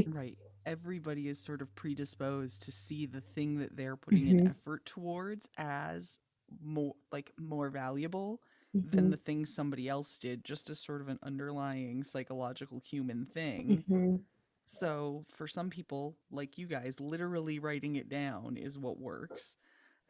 [0.07, 0.35] Right.
[0.65, 4.39] Everybody is sort of predisposed to see the thing that they're putting Mhm.
[4.39, 6.19] in effort towards as
[6.61, 8.41] more like more valuable
[8.83, 13.25] than Mhm, the thing somebody else did, just as sort of an underlying psychological human
[13.25, 13.83] thing.
[13.87, 14.25] mhm,
[14.67, 19.57] So for some people, like you guys, literally writing it down is what works.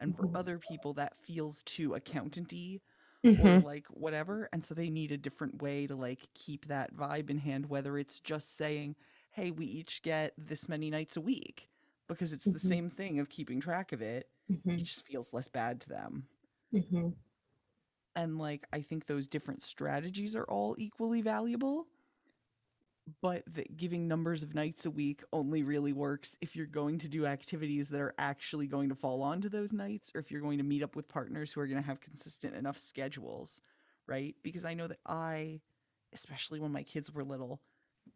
[0.00, 0.34] And for Mhm.
[0.34, 2.82] other people, that feels too accountanty
[3.36, 4.48] or mhm, like whatever.
[4.52, 7.98] And so they need a different way to like keep that vibe in hand, whether
[7.98, 8.96] it's just saying,
[9.34, 11.70] hey, we each get this many nights a week
[12.08, 12.74] because it's the Mhm.
[12.74, 14.28] same thing of keeping track of it.
[14.76, 16.28] It mhm, just feels less bad to them.
[16.72, 17.14] mhm.
[18.16, 21.86] And like, I think those different strategies are all equally valuable.
[23.20, 27.08] But that giving numbers of nights a week only really works if you're going to
[27.08, 30.56] do activities that are actually going to fall onto those nights, or if you're going
[30.56, 33.60] to meet up with partners who are going to have consistent enough schedules,
[34.06, 34.34] right?
[34.42, 35.60] Because I know that I,
[36.14, 37.60] especially when my kids were little,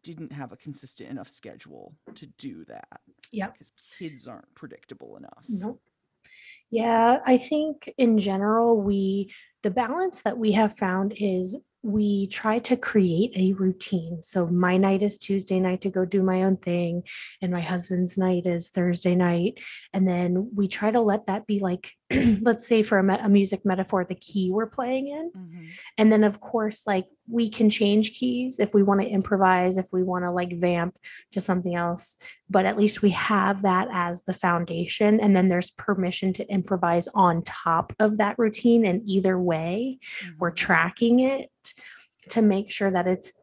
[0.03, 3.01] didn't have a consistent enough schedule to do that.
[3.31, 3.47] Yeah.
[3.47, 5.43] Because kids aren't predictable enough.
[5.47, 5.81] Nope.
[6.69, 9.33] Yeah, I think in general, we,
[9.63, 14.21] the balance that we have found is we try to create a routine.
[14.21, 17.03] So my night is Tuesday night to go do my own thing,
[17.41, 19.59] and my husband's night is Thursday night.
[19.93, 21.93] And then we try to let that be like,
[22.41, 25.31] let's say for a, me- a music metaphor, the key we're playing in.
[25.35, 25.67] Mhm.
[25.97, 29.87] And then, of course, like we can change keys if we want to improvise, if
[29.93, 30.97] we want to like vamp
[31.33, 32.17] to something else.
[32.49, 35.19] But at least we have that as the foundation.
[35.19, 38.85] And then there's permission to improvise on top of that routine.
[38.85, 39.99] And either way,
[40.39, 40.55] we're Mhm.
[40.55, 41.51] tracking it
[42.29, 43.33] to make sure that it's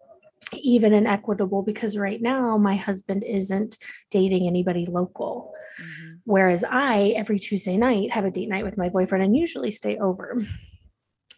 [0.53, 1.63] even and equitable.
[1.63, 3.79] Because right now, my husband isn't
[4.11, 5.53] dating anybody local.
[5.81, 6.21] Mhm.
[6.25, 9.97] Whereas I, every Tuesday night, have a date night with my boyfriend and usually stay
[9.99, 10.45] over.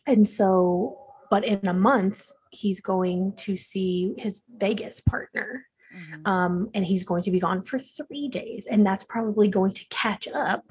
[0.07, 0.99] And so,
[1.31, 5.67] but in a month, he's going to see his Vegas partner.
[5.95, 6.27] Mhm.
[6.27, 8.67] Um, and he's going to be gone for three days.
[8.67, 10.65] And that's probably going to catch up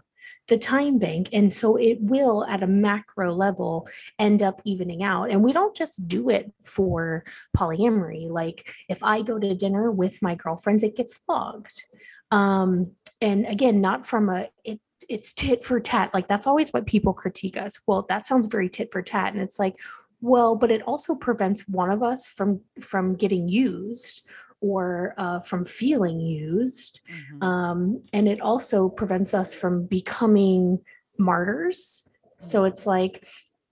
[0.48, 1.30] the time bank.
[1.34, 3.88] And so it will, at a macro level,
[4.20, 5.30] end up evening out.
[5.30, 7.24] And we don't just do it for
[7.56, 8.30] polyamory.
[8.30, 11.84] Like if I go to dinner with my girlfriends, it gets logged.
[12.32, 16.14] Um, and again, not from a, it, it's tit for tat.
[16.14, 17.80] Like that's always what people critique us.
[17.86, 19.34] Well, that sounds very tit for tat.
[19.34, 19.76] And it's like,
[20.22, 24.24] well, but it also prevents one of us from from getting used
[24.62, 27.44] or uh, from feeling used Mhm.
[27.44, 30.80] um, and it also prevents us from becoming
[31.18, 32.08] martyrs.
[32.40, 33.28] So it's like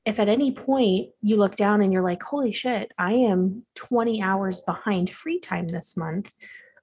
[0.05, 4.21] if at any point you look down and you're like holy shit i am 20
[4.21, 6.31] hours behind free time this month.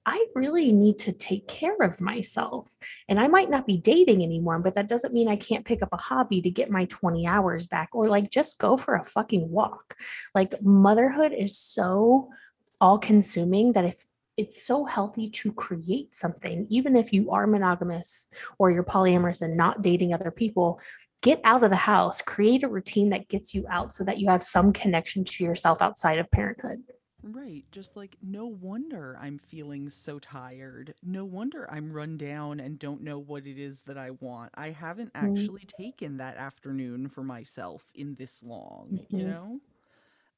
[0.05, 2.77] I really need to take care of myself
[3.09, 5.91] and i might not be dating anymore but that doesn't mean i can't pick up
[5.93, 9.49] a hobby to get my 20 hours back or like just go for a fucking
[9.49, 9.97] walk.
[10.35, 12.31] Like motherhood is so
[12.83, 14.05] all consuming that if
[14.37, 18.27] it's so healthy to create something, even if you are monogamous
[18.59, 20.81] or you're polyamorous and not dating other people.
[21.23, 24.29] Get out of the house, create a routine that gets you out so that you
[24.29, 26.81] have some connection to yourself outside of parenthood.
[27.23, 27.63] Right.
[27.71, 30.93] Just like, no wonder I'm feeling so tired.
[31.05, 34.51] No wonder I'm run down and don't know what it is that I want.
[34.57, 35.29] I haven't Mm.
[35.29, 39.31] actually taken that afternoon for myself in this long, you Mhm.
[39.31, 39.61] know?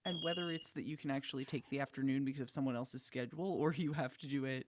[0.05, 3.51] And whether it's that you can actually take the afternoon because of someone else's schedule
[3.53, 4.67] or you have to do it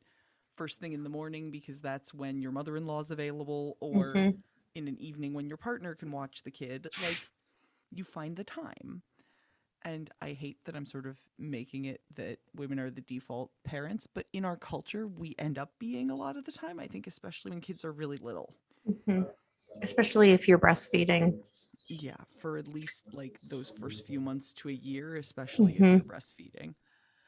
[0.57, 4.25] first thing in the morning because that's when your mother in law is available or
[4.25, 4.43] Mhm.
[4.75, 7.31] in an evening when your partner can watch the kid, like,
[7.91, 9.03] you find the time.
[9.83, 14.07] And I hate that I'm sort of making it that women are the default parents,
[14.07, 17.07] but in our culture, we end up being a lot of the time, I think,
[17.07, 18.57] especially when kids are really little.
[18.85, 19.31] Mhm.
[19.83, 21.39] Especially if you're breastfeeding.
[21.89, 25.97] Yeah, for at least like those first few months to a year, especially if Mhm.
[25.97, 26.75] you're breastfeeding.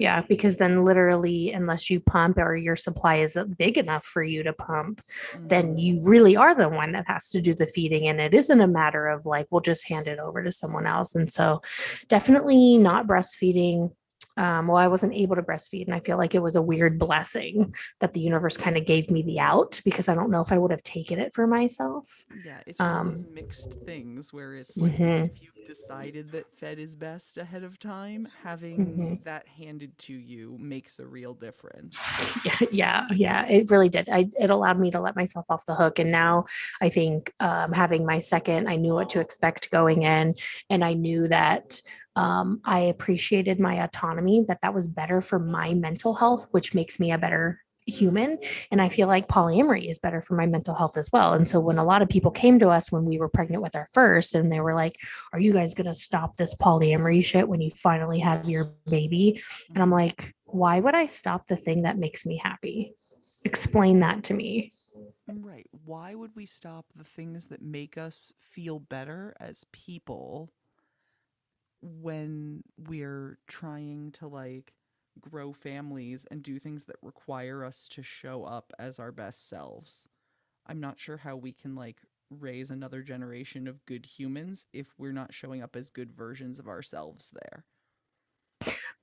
[0.00, 4.44] Yeah, because then literally, unless you pump or your supply is big enough for you
[4.44, 5.00] to pump,
[5.48, 5.80] then Mhm.
[5.80, 8.06] you really are the one that has to do the feeding.
[8.08, 11.14] And it isn't a matter of like, we'll just hand it over to someone else.
[11.16, 11.62] And so,
[12.08, 13.92] definitely not breastfeeding.
[14.38, 16.98] Um, well, I wasn't able to breastfeed, and I feel like it was a weird
[16.98, 20.52] blessing that the universe kind of gave me the out because I don't know if
[20.52, 22.24] I would have taken it for myself.
[22.30, 25.24] Yeah, it's one of those Um, mixed things where it's like mhm.
[25.24, 29.24] if you've decided that fed is best ahead of time, having Mhm.
[29.24, 31.98] that handed to you makes a real difference.
[32.44, 35.74] yeah yeah yeah it really did I, it allowed me to let myself off the
[35.74, 36.44] hook and now
[36.80, 40.32] i think um, having my second i knew what to expect going in
[40.70, 41.80] and i knew that
[42.18, 46.98] um, i appreciated my autonomy that that was better for my mental health which makes
[46.98, 48.38] me a better human
[48.70, 51.58] and i feel like polyamory is better for my mental health as well and so
[51.58, 54.34] when a lot of people came to us when we were pregnant with our first
[54.34, 54.98] and they were like
[55.32, 59.42] are you guys going to stop this polyamory shit when you finally have your baby
[59.70, 62.94] and I'm like, why would I stop the thing that makes me happy?
[63.44, 64.70] Explain that to me.
[65.28, 65.66] Right.
[65.84, 70.50] Why would we stop the things that make us feel better as people
[71.82, 74.72] when we're trying to like
[75.20, 80.08] grow families and do things that require us to show up as our best selves?
[80.66, 81.98] I'm not sure how we can like
[82.30, 86.68] raise another generation of good humans if we're not showing up as good versions of
[86.68, 87.64] ourselves there.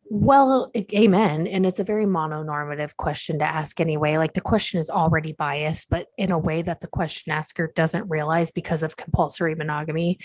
[0.08, 1.48] Well, amen.
[1.48, 4.18] And it's a very mononormative question to ask anyway.
[4.18, 8.08] Like the question is already biased, but in a way that the question asker doesn't
[8.08, 10.20] realize because of compulsory monogamy.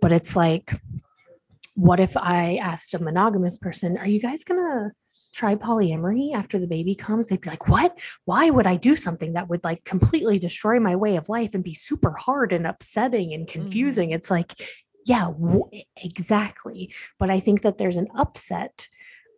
[0.00, 0.72] But it's like,
[1.80, 4.90] what if I asked a monogamous person, are you guys going to
[5.32, 7.28] try polyamory after the baby comes?
[7.28, 7.98] They'd be like, what?
[8.26, 11.64] Why would I do something that would like completely destroy my way of life and
[11.64, 14.10] be super hard and upsetting and confusing?
[14.10, 14.52] It's like,
[15.06, 16.92] yeah, w- exactly.
[17.18, 18.86] But I think that there's an upset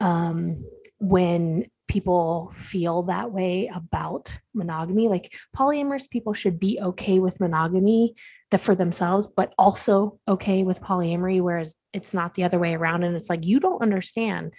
[0.00, 0.64] um,
[0.98, 5.07] when people feel that way about monogamy.
[5.09, 8.16] Like polyamorous people should be okay with monogamy
[8.53, 13.03] that for themselves, but also okay with polyamory, whereas it's not the other way around.
[13.03, 14.53] And it's like, you don't understand.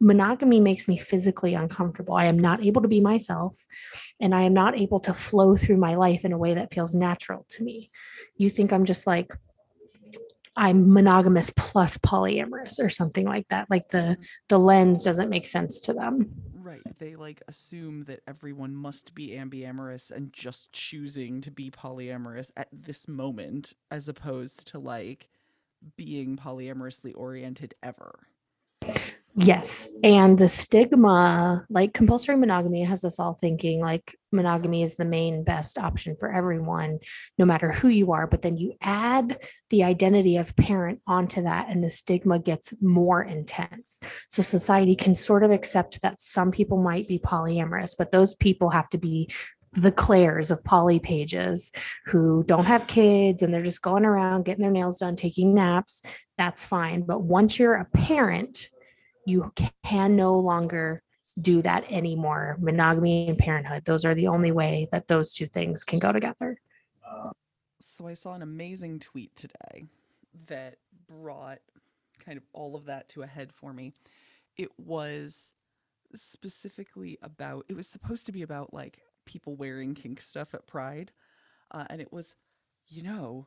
[0.00, 2.14] Monogamy makes me physically uncomfortable.
[2.14, 3.56] I am not able to be myself,
[4.18, 6.94] and I am not able to flow through my life in a way that feels
[6.94, 7.90] natural to me.
[8.36, 9.30] You think I'm just like,
[10.56, 13.70] I'm monogamous plus polyamorous or something like that.
[13.70, 14.16] Like the
[14.48, 16.30] the lens doesn't make sense to them.
[16.70, 16.98] Right.
[17.00, 22.68] They like assume that everyone must be ambiamorous and just choosing to be polyamorous at
[22.72, 25.28] this moment, as opposed to like
[25.96, 28.20] being polyamorously oriented ever.
[29.36, 29.88] Yes.
[30.02, 35.44] And the stigma, like compulsory monogamy, has us all thinking like monogamy is the main
[35.44, 36.98] best option for everyone,
[37.38, 38.26] no matter who you are.
[38.26, 39.38] But then you add
[39.70, 44.00] the identity of parent onto that, and the stigma gets more intense.
[44.28, 48.70] So society can sort of accept that some people might be polyamorous, but those people
[48.70, 49.30] have to be
[49.72, 51.70] the Claires of poly pages
[52.06, 56.02] who don't have kids and they're just going around getting their nails done, taking naps.
[56.36, 57.02] That's fine.
[57.02, 58.68] But once you're a parent,
[59.30, 59.52] you
[59.84, 61.02] can no longer
[61.42, 62.56] do that anymore.
[62.60, 66.58] Monogamy and parenthood, those are the only way that those two things can go together.
[67.80, 69.84] So I saw an amazing tweet today
[70.46, 70.76] that
[71.08, 71.58] brought
[72.24, 73.92] kind of all of that to a head for me.
[74.56, 75.52] It was
[76.14, 81.12] specifically about, it was supposed to be about like people wearing kink stuff at Pride.
[81.70, 82.34] Uh, and it was,
[82.88, 83.46] you know,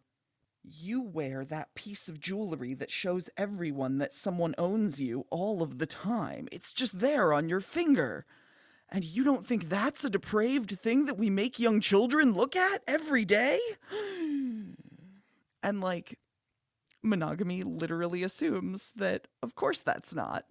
[0.63, 5.77] you wear that piece of jewelry that shows everyone that someone owns you all of
[5.77, 6.47] the time.
[6.51, 8.25] It's just there on your finger.
[8.89, 12.83] And you don't think that's a depraved thing that we make young children look at
[12.87, 13.59] every day?
[15.63, 16.19] and like,
[17.01, 20.45] monogamy literally assumes that, of course, that's not.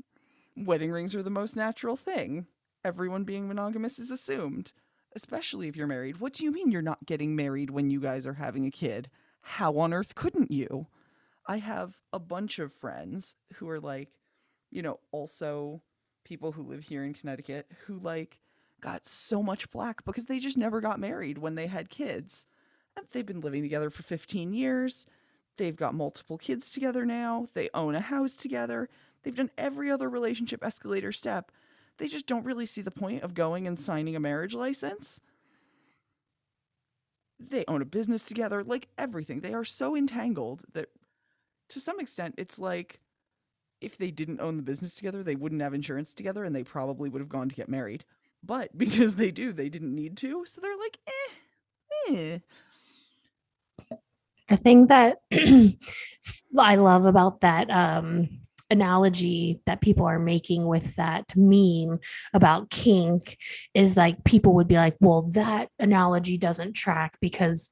[0.56, 2.46] Wedding rings are the most natural thing.
[2.84, 4.72] Everyone being monogamous is assumed,
[5.14, 6.18] especially if you're married.
[6.20, 9.08] What do you mean you're not getting married when you guys are having a kid?
[9.42, 10.86] How on earth couldn't you?
[11.46, 14.08] I have a bunch of friends who are like,
[14.70, 15.82] you know, also
[16.24, 18.38] people who live here in Connecticut who like
[18.80, 22.46] got so much flack because they just never got married when they had kids.
[22.96, 25.06] And they've been living together for 15 years.
[25.56, 27.48] They've got multiple kids together now.
[27.54, 28.88] They own a house together.
[29.22, 31.50] They've done every other relationship escalator step.
[31.98, 35.20] They just don't really see the point of going and signing a marriage license
[37.50, 39.40] they own a business together, like everything.
[39.40, 40.88] They are so entangled that
[41.68, 43.00] to some extent it's like
[43.80, 47.08] if they didn't own the business together, they wouldn't have insurance together and they probably
[47.08, 48.04] would have gone to get married.
[48.42, 50.44] But because they do, they didn't need to.
[50.46, 52.38] So they're like, eh, eh.
[54.48, 55.22] The thing that
[56.58, 58.41] I love about that um,
[58.72, 62.00] analogy that people are making with that meme
[62.32, 63.36] about kink
[63.74, 67.70] is like people would be like, well, that analogy doesn't track because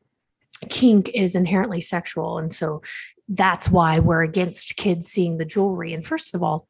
[0.69, 2.39] kink is inherently sexual.
[2.39, 2.83] And so
[3.29, 5.95] that's why we're against kids seeing the jewelry.
[5.95, 6.69] And first of all,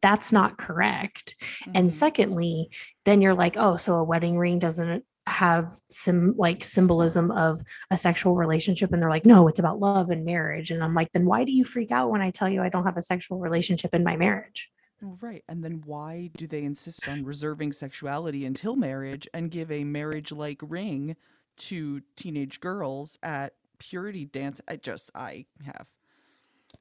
[0.00, 1.36] that's not correct.
[1.42, 1.72] Mm-hmm.
[1.74, 2.70] And secondly,
[3.04, 7.60] then you're like, oh, so a wedding ring doesn't have some like symbolism of
[7.90, 10.70] a sexual relationship and they're like no it's about love and marriage.
[10.70, 12.84] And i'm like then why do you freak out when i tell you i don't
[12.84, 14.70] have a sexual relationship in my marriage?
[15.02, 19.84] Right and then why do they insist on reserving sexuality until marriage and give a
[19.84, 21.16] marriage like ring
[21.58, 24.60] to teenage girls at purity dance?
[24.68, 25.86] I just i have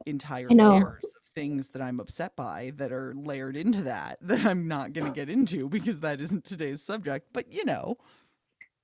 [0.05, 4.67] entire layers of things that i'm upset by that are layered into that that i'm
[4.67, 7.97] not going to get into because that isn't today's subject but you know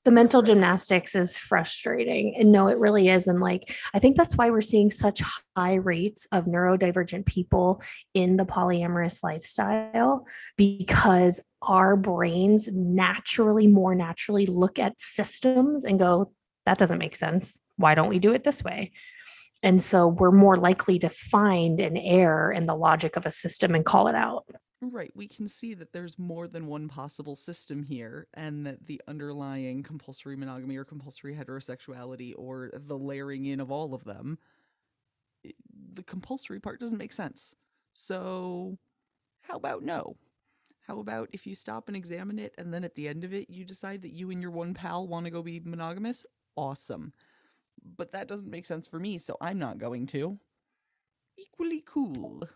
[0.03, 4.35] the mental gymnastics is frustrating and no it really is and like i think that's
[4.35, 5.21] why we're seeing such
[5.55, 7.81] high rates of neurodivergent people
[8.13, 10.25] in the polyamorous lifestyle
[10.57, 16.31] because our brains naturally more naturally look at systems and go
[16.65, 17.59] that doesn't make sense.
[17.77, 18.91] Why don't we do it this way?
[19.63, 23.75] And so we're more likely to find an error in the logic of a system
[23.75, 24.45] and call it out
[24.83, 25.11] Right.
[25.15, 29.83] We can see that there's more than one possible system here, and that the underlying
[29.83, 34.39] compulsory monogamy or compulsory heterosexuality or the layering in of all of them,
[35.93, 37.53] the compulsory part doesn't make sense.
[37.93, 38.79] So,
[39.41, 40.15] how about no?
[40.87, 43.51] How about if you stop and examine it, and then at the end of it,
[43.51, 46.25] you decide that you and your one pal want to go be monogamous?
[46.55, 47.13] Awesome.
[47.97, 50.39] But that doesn't make sense for me, so I'm not going to.
[51.37, 52.47] Equally cool.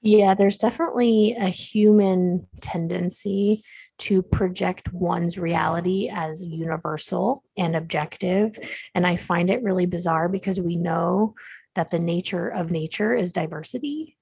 [0.00, 3.62] Yeah, there's definitely a human tendency
[3.98, 8.56] to project one's reality as universal and objective.
[8.94, 11.34] And I find it really bizarre because we know
[11.74, 14.16] that the nature of nature is diversity.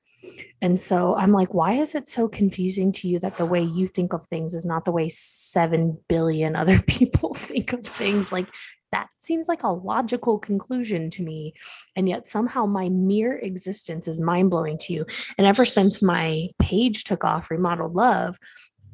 [0.63, 3.87] And so I'm like, why is it so confusing to you that the way you
[3.87, 8.33] think of things is not the way 7 billion other people think of things?
[8.33, 8.49] Like,
[8.97, 11.53] that seems like a logical conclusion to me.
[11.97, 15.07] And yet somehow my mere existence is mind blowing to you.
[15.37, 18.39] And ever since my page took off, Remodeled Love,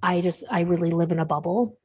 [0.02, 1.78] I just, I really live in a bubble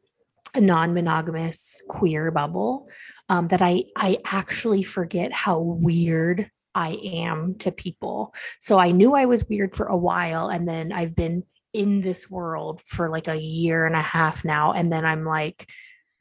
[0.55, 2.87] a non-monogamous queer bubble
[3.29, 8.33] um, that I I actually forget how weird I am to people.
[8.59, 11.43] So I knew I was weird for a while, and then I've been
[11.73, 15.69] in this world for like a year and a half now, and then I'm like,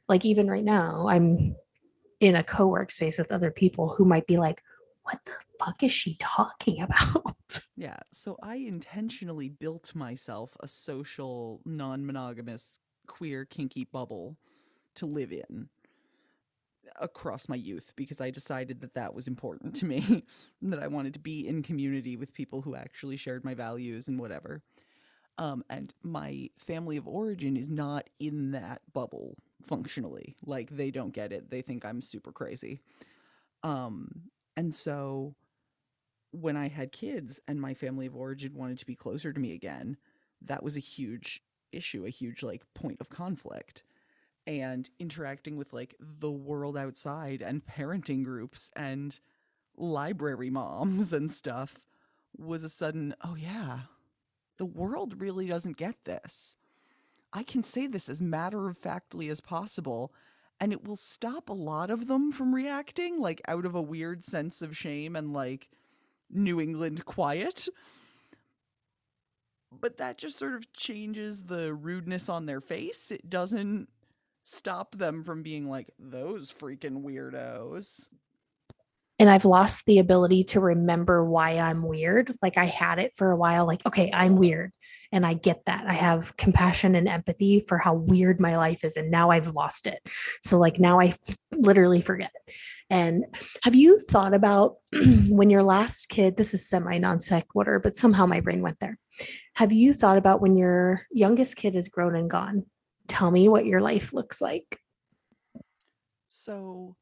[0.09, 1.55] like even right now, I'm
[2.19, 4.63] in a co-work space with other people who might be like,
[5.03, 7.35] what the fuck is she talking about?
[7.75, 14.35] Yeah, so I intentionally built myself a social, non monogamous, queer, kinky bubble
[14.95, 15.69] to live in
[16.99, 20.23] across my youth because I decided that that was important to me,
[20.61, 24.19] that I wanted to be in community with people who actually shared my values and
[24.19, 24.61] whatever.
[25.37, 30.35] Um, and my family of origin is not in that bubble functionally.
[30.45, 31.49] Like they don't get it.
[31.49, 32.79] They think I'm super crazy.
[33.63, 35.35] Um, and so
[36.31, 39.53] when I had kids and my family of origin wanted to be closer to me
[39.53, 39.97] again,
[40.41, 41.41] that was a huge
[41.71, 43.83] issue, a huge like point of conflict.
[44.45, 49.19] And interacting with like the world outside and parenting groups and
[49.75, 51.79] library moms and stuff
[52.37, 53.79] was a sudden, oh yeah,
[54.57, 56.55] the world really doesn't get this.
[57.33, 60.13] I can say this as matter of factly as possible,
[60.59, 64.23] and it will stop a lot of them from reacting, like out of a weird
[64.23, 65.69] sense of shame and like
[66.29, 67.67] New England quiet.
[69.71, 73.11] But that just sort of changes the rudeness on their face.
[73.11, 73.89] It doesn't
[74.43, 78.07] stop them from being like, those freaking weirdos
[79.19, 82.35] and I've lost the ability to remember why I'm weird.
[82.41, 84.73] Like I had it for a while, like, okay, I'm weird.
[85.11, 85.85] And I get that.
[85.87, 88.97] I have compassion and empathy for how weird my life is.
[88.97, 89.99] And now I've lost it.
[90.43, 92.53] So, like, now I f- literally forget it.
[92.89, 93.23] And
[93.63, 94.75] have you thought about
[95.29, 98.99] when your last kid, this is semi non sequitur, but somehow my brain went there.
[99.55, 102.65] Have you thought about when your youngest kid is grown and gone?
[103.07, 104.77] Tell me what your life looks like.
[106.29, 106.97] So,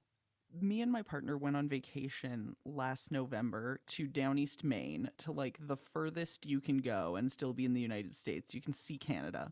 [0.62, 5.58] me and my partner went on vacation last November to down east Maine to like
[5.60, 8.54] the furthest you can go and still be in the United States.
[8.54, 9.52] You can see Canada.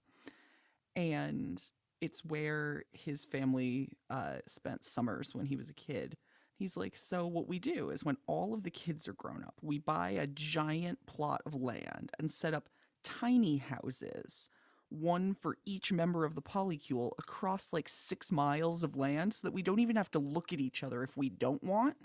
[0.96, 1.62] And
[2.02, 6.18] it's where his family uh, spent summers when he was a kid.
[6.56, 9.56] He's like, So, what we do is when all of the kids are grown up,
[9.62, 12.70] we buy a giant plot of land and set up
[13.04, 14.50] tiny houses
[14.94, 19.54] one for each member of the polycule across like six miles of land so that
[19.54, 21.96] we don't even have to look at each other if we don't want.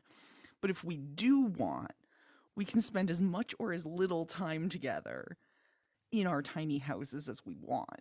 [0.60, 1.92] But if we do want,
[2.56, 5.36] we can spend as much or as little time together
[6.10, 8.00] in our tiny houses as we want.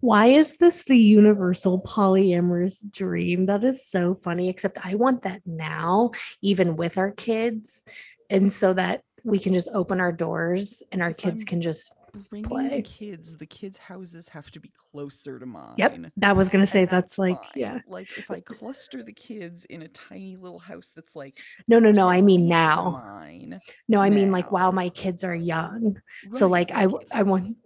[0.00, 3.46] Why is this the universal polyamorous dream?
[3.46, 7.84] That is so funny, except I want that now, even with our kids.
[8.30, 11.92] And so that we can just open our doors and our kids can just
[12.30, 12.68] bringing play.
[12.68, 15.74] the kids, the kids' houses have to be closer to mine.
[15.78, 15.98] Yep.
[16.16, 17.50] That was going to say and that's like, fine.
[17.54, 17.78] yeah.
[17.86, 21.34] Like if I cluster the kids in a tiny little house that's like
[21.68, 22.08] No, no, no.
[22.08, 22.90] I mean now.
[22.90, 23.60] mine.
[23.88, 26.00] No, I mean like while my kids are young.
[26.32, 27.56] So like I I want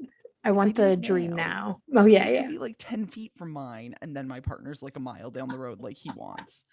[0.45, 2.03] I want the dream now, now.
[2.03, 2.49] Oh yeah, it yeah.
[2.49, 5.59] be like 10 feet from mine and then my partner's like a mile down the
[5.59, 6.65] road like he wants.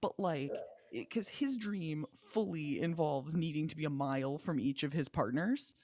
[0.00, 0.50] But like
[0.92, 5.74] because his dream fully involves needing to be a mile from each of his partners.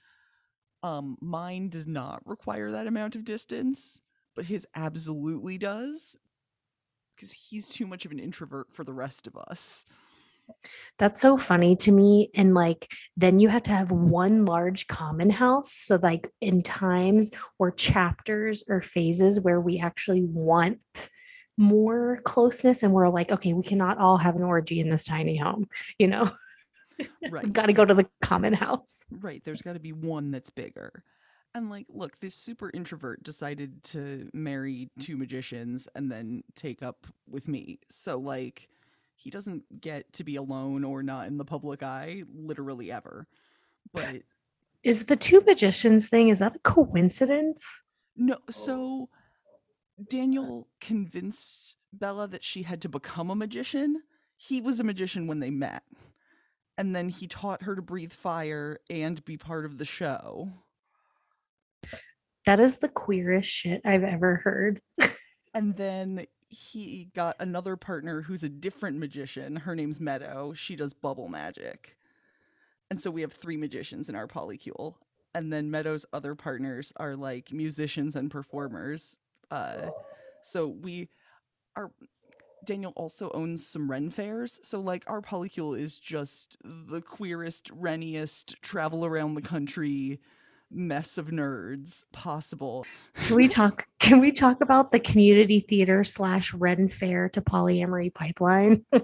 [0.83, 4.01] Um, mine does not require that amount of distance,
[4.37, 6.17] but his absolutely does
[7.15, 9.85] because he's too much of an introvert for the rest of us.
[10.99, 12.31] That's so funny to me.
[12.35, 15.73] And like, then you have to have one large common house.
[15.73, 21.11] So, like, in times or chapters or phases where we actually want
[21.57, 25.37] more closeness, and we're like, okay, we cannot all have an orgy in this tiny
[25.37, 25.69] home,
[25.99, 26.31] you know,
[27.31, 27.53] Right.
[27.53, 29.07] got to go to the common house.
[29.11, 31.05] Right, there's got to be one that's bigger.
[31.55, 37.07] And like, look, this super introvert decided to marry two magicians and then take up
[37.29, 37.81] with me.
[37.89, 38.69] So like,
[39.15, 43.27] he doesn't get to be alone or not in the public eye literally ever.
[43.93, 44.23] But
[44.85, 47.83] Is the two magicians thing, is that a coincidence?
[48.17, 48.51] no, oh.
[48.51, 49.09] so
[50.09, 54.03] Daniel convinced Bella that she had to become a magician.
[54.37, 55.83] He was a magician when they met.
[56.79, 60.49] And then he taught her to breathe fire and be part of the show.
[62.47, 64.81] That is the queerest shit I've ever heard.
[65.55, 69.57] And then he got another partner who's a different magician.
[69.57, 70.53] Her name's Meadow.
[70.55, 71.97] She does bubble magic.
[72.91, 74.95] And so we have three magicians in our polycule.
[75.35, 79.19] And then Meadow's other partners are like musicians and performers.
[79.51, 79.89] Uh,
[80.43, 81.09] so we
[81.77, 81.91] are.
[82.65, 84.61] Daniel also owns some Ren fairs.
[84.63, 90.21] So, like, our polycule is just the queerest, reniest, travel around the country
[90.71, 92.85] mess of nerds possible.
[93.15, 93.87] Can we talk?
[93.99, 98.85] Can we talk about the community theater slash Ren Fair to polyamory pipeline?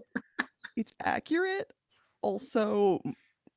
[0.76, 1.70] It's accurate.
[2.22, 3.00] Also,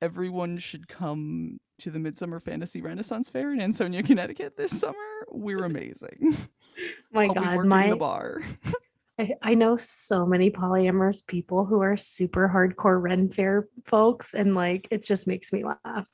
[0.01, 4.95] everyone should come to the Midsummer Fantasy Renaissance Fair in Ansonia, Connecticut this summer.
[5.31, 6.37] We're amazing.
[7.11, 8.41] My I'll God, my the bar.
[9.20, 14.53] I, I know so many polyamorous people who are super hardcore Ren Fair folks, and
[14.55, 16.05] like it just makes me laugh.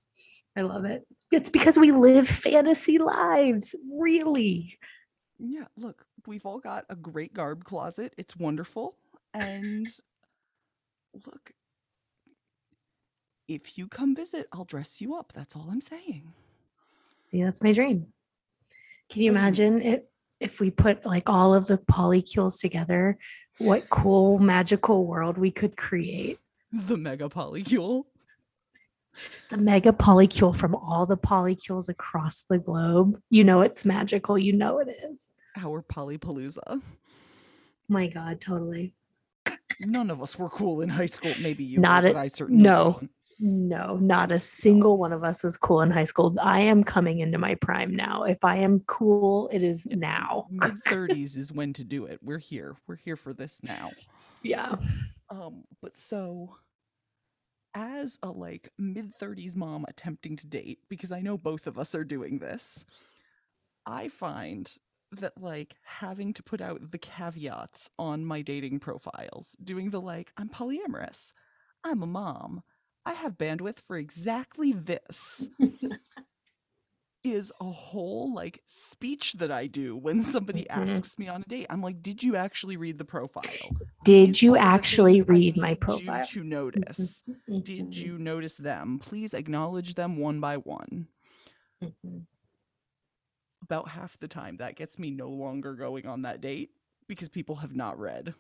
[0.56, 1.06] I love it.
[1.32, 4.78] It's because we live fantasy lives, really.
[5.40, 8.14] Yeah, look, we've all got a great garb closet.
[8.18, 8.96] It's wonderful.
[9.34, 9.88] And
[11.26, 11.52] look,
[13.48, 15.34] if you come visit, I'll dress you up.
[15.36, 16.34] That's all I'm saying.
[17.32, 18.08] See, that's my dream.
[19.10, 20.10] Can you imagine it
[20.44, 23.18] if we put like all of the polycules together?
[23.60, 26.40] What cool magical world we could create.
[26.72, 28.04] The mega polycule.
[29.50, 33.22] The mega polycule from all the polycules across the globe.
[33.30, 34.38] You know it's magical.
[34.38, 35.32] You know it is.
[35.56, 36.82] Our polypalooza.
[37.88, 38.96] My God, totally.
[39.80, 41.32] None of us were cool in high school.
[41.42, 42.86] Maybe you Not were, a- but I certainly no.
[42.86, 43.12] wasn't.
[43.46, 46.34] No, not a single one of us was cool in high school.
[46.42, 48.24] I am coming into my prime now.
[48.24, 50.48] If I am cool, it is now.
[50.50, 52.20] Mid thirties is when to do it.
[52.24, 52.78] We're here.
[52.88, 53.92] We're here for this now.
[54.44, 54.76] Yeah.
[55.30, 56.56] Um, but so
[57.74, 61.94] as a like mid 30s mom attempting to date, because I know both of us
[61.94, 62.86] are doing this,
[63.86, 64.72] I find
[65.12, 70.32] that like having to put out the caveats on my dating profiles, doing the like,
[70.38, 71.34] I'm polyamorous,
[71.84, 72.64] I'm a mom,
[73.06, 75.50] I have bandwidth for exactly this.
[77.24, 80.70] is a whole like speech that I do when somebody Mhm.
[80.70, 81.68] asks me on a date.
[81.70, 83.76] I'm like, did you actually read the profile?
[84.04, 86.20] Did These you actually read my profile?
[86.20, 87.24] You to notice.
[87.64, 89.00] Did Mhm, you notice them?
[89.00, 91.08] Please acknowledge them one by one.
[93.62, 96.72] About half the time, that gets me no longer going on that date
[97.08, 98.34] because people have not read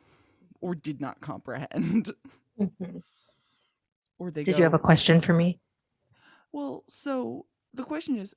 [0.59, 2.13] or did not comprehend.
[4.19, 5.59] Or they Did you have a question for me?
[6.51, 8.35] Well, so the question is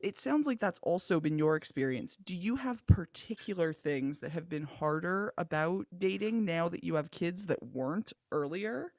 [0.00, 2.16] it sounds like that's also been your experience.
[2.16, 7.10] Do you have particular things that have been harder about dating now that you have
[7.12, 8.92] kids that weren't earlier?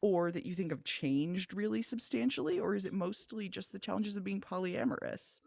[0.00, 2.60] Or that you think have changed really substantially?
[2.60, 5.40] Or is it mostly just the challenges of being polyamorous?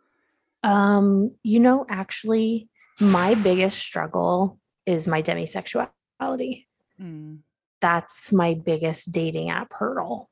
[0.63, 2.67] Um, you know, actually,
[2.99, 6.65] my biggest struggle is my demisexuality.
[6.99, 7.39] Mm,
[7.81, 10.29] That's my biggest dating app hurdle.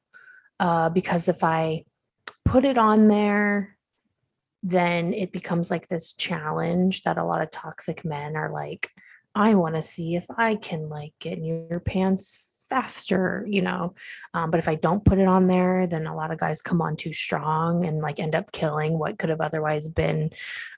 [0.59, 1.83] Uh, because if I
[2.45, 3.77] put it on there,
[4.63, 8.89] then it becomes like this challenge that a lot of toxic men are like,
[9.35, 13.93] I want to see if I can like get in your pants faster, you know.
[14.33, 16.81] Um, but if I don't put it on there, then a lot of guys come
[16.81, 20.31] on too strong and like end up killing what could have otherwise been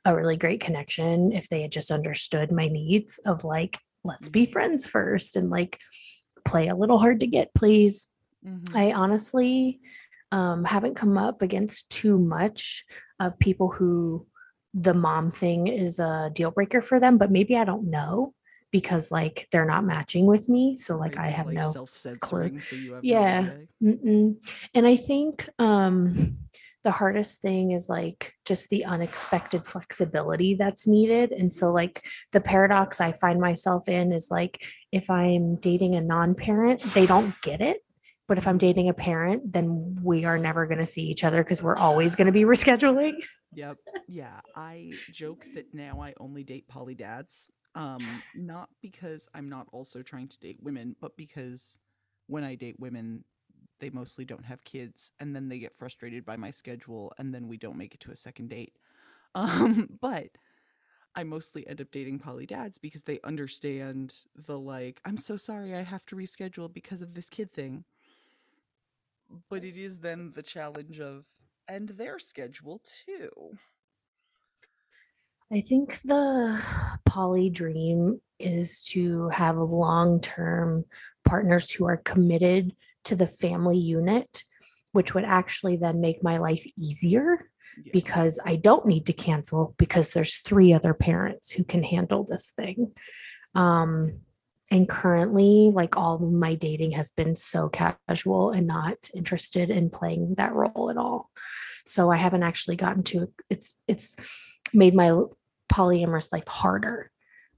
[0.03, 4.45] a really great connection if they had just understood my needs of like, let's be
[4.45, 5.79] friends first and like
[6.47, 8.09] play a little hard to get, please.
[8.45, 8.75] mhm.
[8.75, 9.79] I honestly
[10.31, 12.85] um, haven't come up against too much
[13.19, 14.25] of people who
[14.73, 18.33] the mom thing is a deal breaker for them, but maybe I don't know
[18.71, 20.77] because like they're not matching with me.
[20.77, 23.49] So like Right, I have no self-censoring, so you have Yeah.
[23.81, 24.35] Mm-mm.
[24.73, 26.37] And I think um,
[26.87, 31.33] the hardest thing is like just the unexpected flexibility that's needed.
[31.33, 34.63] And so, like, the paradox I find myself in is like,
[34.93, 37.83] if I'm dating a non parent, they don't get it.
[38.25, 41.43] But if I'm dating a parent, then we are never going to see each other
[41.43, 43.21] because we're always going to be rescheduling.
[43.53, 43.75] Yep.
[44.07, 44.39] Yeah.
[44.55, 47.49] I joke that now I only date poly dads.
[47.75, 47.99] Um,
[48.33, 51.79] not because I'm not also trying to date women, but because
[52.27, 53.25] when I date women,
[53.79, 57.47] they mostly don't have kids, and then they get frustrated by my schedule, and then
[57.47, 58.73] we don't make it to a second date.
[59.35, 60.29] Um, but
[61.13, 65.75] I mostly end up dating poly dads because they understand the like, I'm so sorry
[65.75, 67.83] I have to reschedule because of this kid thing.
[69.49, 71.25] But it is then the challenge of
[71.67, 73.57] and their schedule too.
[75.51, 76.61] I think the
[77.05, 80.85] poly dream is to have long term
[81.25, 82.75] partners who are committed
[83.07, 84.43] to the family unit,
[84.91, 87.49] which would actually then make my life easier
[87.83, 87.91] Yeah.
[87.93, 92.51] because I don't need to cancel because there's three other parents who can handle this
[92.57, 92.93] thing.
[93.55, 94.21] Um,
[94.69, 100.35] and currently like all my dating has been so casual and not interested in playing
[100.35, 101.29] that role at all
[101.85, 104.15] so i haven't actually gotten to it's it's
[104.73, 105.11] made my
[105.71, 107.11] polyamorous life harder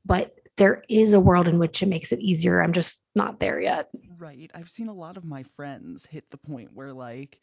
[0.05, 3.59] but there is a world in which it makes it easier i'm just not there
[3.59, 3.89] yet
[4.19, 4.51] Right.
[4.53, 7.39] I've seen a lot of my friends hit the point where, like,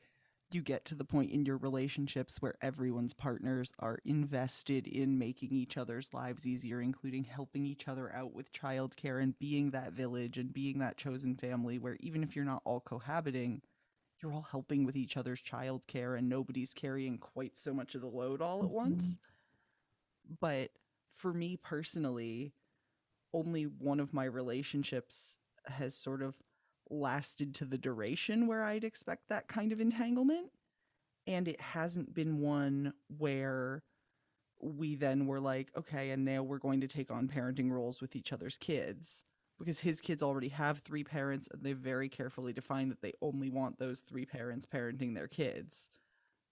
[0.52, 5.52] you get to the point in your relationships where everyone's partners are invested in making
[5.52, 10.38] each other's lives easier, including helping each other out with childcare and being that village
[10.38, 13.62] and being that chosen family where even if you're not all cohabiting,
[14.22, 18.06] you're all helping with each other's childcare and nobody's carrying quite so much of the
[18.06, 18.74] load all at mm-hmm.
[18.74, 19.18] once.
[20.40, 20.70] But
[21.14, 22.52] for me personally,
[23.36, 26.36] only one of my relationships has sort of
[26.88, 30.50] lasted to the duration where I'd expect that kind of entanglement.
[31.26, 33.82] And it hasn't been one where
[34.60, 38.16] we then were like, okay, and now we're going to take on parenting roles with
[38.16, 39.24] each other's kids.
[39.58, 43.50] Because his kids already have three parents, and they've very carefully defined that they only
[43.50, 45.90] want those three parents parenting their kids.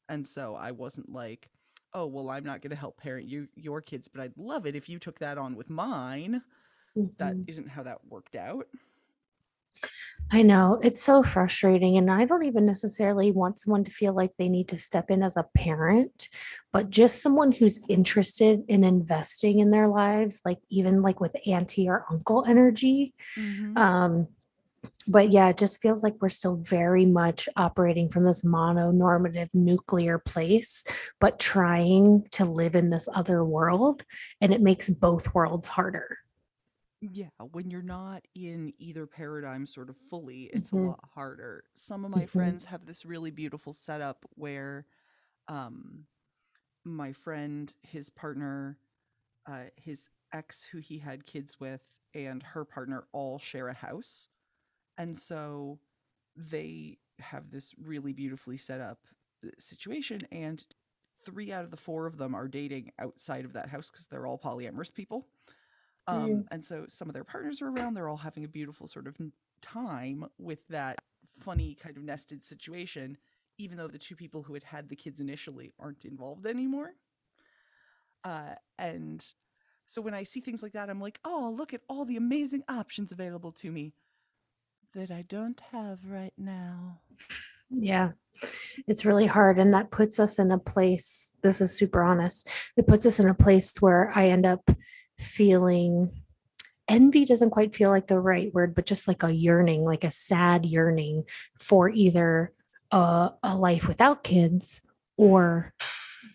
[0.09, 1.51] And so I wasn't like,
[1.93, 4.75] oh, well, I'm not going to help parent you your kids, but I'd love it
[4.75, 6.43] if you took that on with mine.
[7.19, 7.49] That Mhm.
[7.49, 8.69] isn't how that worked out.
[10.31, 11.97] I know it's so frustrating.
[11.97, 15.23] And I don't even necessarily want someone to feel like they need to step in
[15.23, 16.29] as a parent,
[16.73, 21.89] but just someone who's interested in investing in their lives, like even like with auntie
[21.89, 23.15] or uncle energy.
[23.37, 23.77] Mhm.
[23.77, 24.29] Um,
[25.07, 30.19] but yeah, it just feels like we're still very much operating from this mononormative nuclear
[30.19, 30.85] place,
[31.21, 34.03] but trying to live in this other world.
[34.41, 36.19] And it makes both worlds harder.
[37.13, 40.77] Yeah, when you're not in either paradigm sort of fully, it's a Mhm.
[40.77, 41.65] lot harder.
[41.75, 42.27] Some of my Mhm.
[42.27, 44.87] friends have this really beautiful setup where
[45.49, 46.07] um
[46.85, 48.79] my friend, his partner,
[49.47, 54.29] uh his ex who he had kids with and her partner all share a house.
[54.99, 55.81] And so
[56.37, 59.01] they have this really beautifully set up
[59.47, 60.65] uh, situation and
[61.25, 64.27] three out of the four of them are dating outside of that house because they're
[64.27, 65.29] all polyamorous people.
[66.07, 66.47] Um, Mm.
[66.51, 67.95] and so some of their partners are around.
[67.95, 69.17] They're all having a beautiful sort of
[69.63, 70.99] time with that
[71.41, 73.17] funny kind of nested situation,
[73.59, 76.93] even though the two people who had had the kids initially aren't involved anymore.
[78.23, 79.25] Uh, and
[79.87, 82.65] so when I see things like that, I'm like, oh, look at all the amazing
[82.69, 83.93] options available to me
[84.95, 87.01] that I don't have right now.
[87.71, 88.13] Yeah,
[88.87, 89.59] it's really hard.
[89.59, 93.29] And that puts us in a place, this is super honest, it puts us in
[93.29, 94.71] a place where I end up
[95.19, 96.11] feeling
[96.89, 100.11] envy doesn't quite feel like the right word, but just like a yearning, like a
[100.11, 101.25] sad yearning
[101.59, 102.53] for either
[102.91, 104.81] a, a life without kids
[105.17, 105.73] or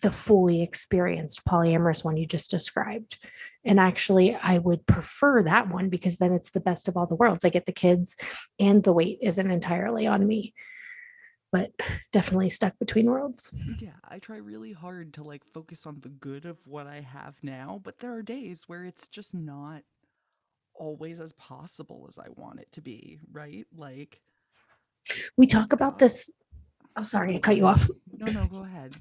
[0.02, 3.18] the fully experienced polyamorous one you just described.
[3.64, 7.16] And actually, I would prefer that one because then it's the best of all the
[7.16, 7.44] worlds.
[7.44, 8.16] I get the kids
[8.58, 10.54] and the weight isn't entirely on me
[11.52, 11.72] but
[12.12, 13.50] definitely stuck between worlds.
[13.80, 17.38] Yeah, I try really hard to like focus on the good of what I have
[17.42, 19.82] now, but there are days where it's just not
[20.74, 23.66] always as possible as I want it to be, right?
[23.76, 24.20] Like,
[25.36, 25.98] We talk about God.
[26.00, 26.30] this.
[26.96, 27.88] I'm sorry to cut you off.
[28.18, 28.96] no, no, go ahead.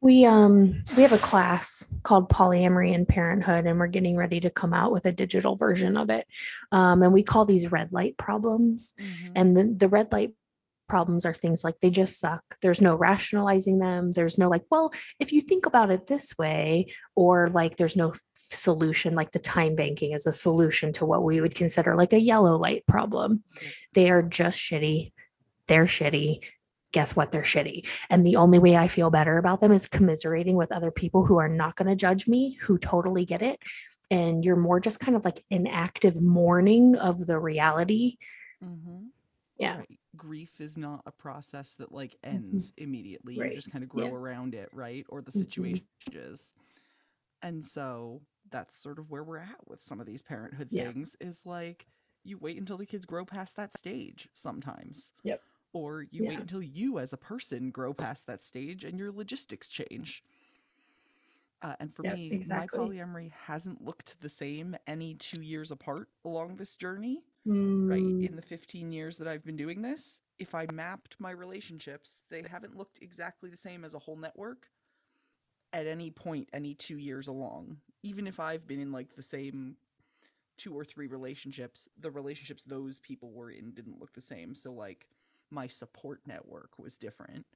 [0.00, 4.50] We um we have a class called polyamory and parenthood, and we're getting ready to
[4.50, 6.26] come out with a digital version of it.
[6.72, 8.94] Um, and we call these red light problems.
[8.98, 9.32] Mhm.
[9.34, 10.32] And the, the red light
[10.88, 12.42] problems are things like they just suck.
[12.62, 14.12] There's no rationalizing them.
[14.12, 18.12] There's no like, well, if you think about it this way, or like there's no
[18.36, 22.20] solution, like the time banking is a solution to what we would consider like a
[22.20, 23.42] yellow light problem.
[23.94, 25.12] They are just shitty.
[25.66, 26.44] They're shitty.
[26.92, 27.32] Guess what?
[27.32, 27.86] They're shitty.
[28.08, 31.38] And the only way I feel better about them is commiserating with other people who
[31.38, 33.60] are not going to judge me, who totally get it.
[34.10, 38.18] And you're more just kind of like an active mourning of the reality.
[38.64, 39.08] Mhm.
[39.58, 39.76] Yeah.
[39.78, 39.98] Right.
[40.16, 43.36] Grief is not a process that like ends immediately.
[43.36, 44.14] You just kind of grow Yeah.
[44.14, 45.04] around it, right?
[45.08, 45.42] Or the Mhm.
[45.42, 46.54] situation changes.
[47.42, 50.92] And so that's sort of where we're at with some of these parenthood Yeah.
[50.94, 51.88] things is like
[52.24, 55.12] you wait until the kids grow past that stage sometimes.
[55.24, 55.46] Yep.
[55.72, 59.68] Or you wait until you as a person grow past that stage and your logistics
[59.68, 60.24] change.
[61.62, 62.48] Uh, and for Yep, me, exactly.
[62.48, 67.24] my polyamory hasn't looked the same any two years apart along this journey
[67.88, 71.30] right Mm, in the 15 years that i've been doing this if i mapped my
[71.30, 74.68] relationships they haven't looked exactly the same as a whole network
[75.72, 77.78] at any point any two years along.
[78.02, 79.76] Even if i've been in like the same
[80.56, 84.72] two or three relationships the relationships those people were in didn't look the same so
[84.72, 85.06] like
[85.50, 87.46] my support network was different.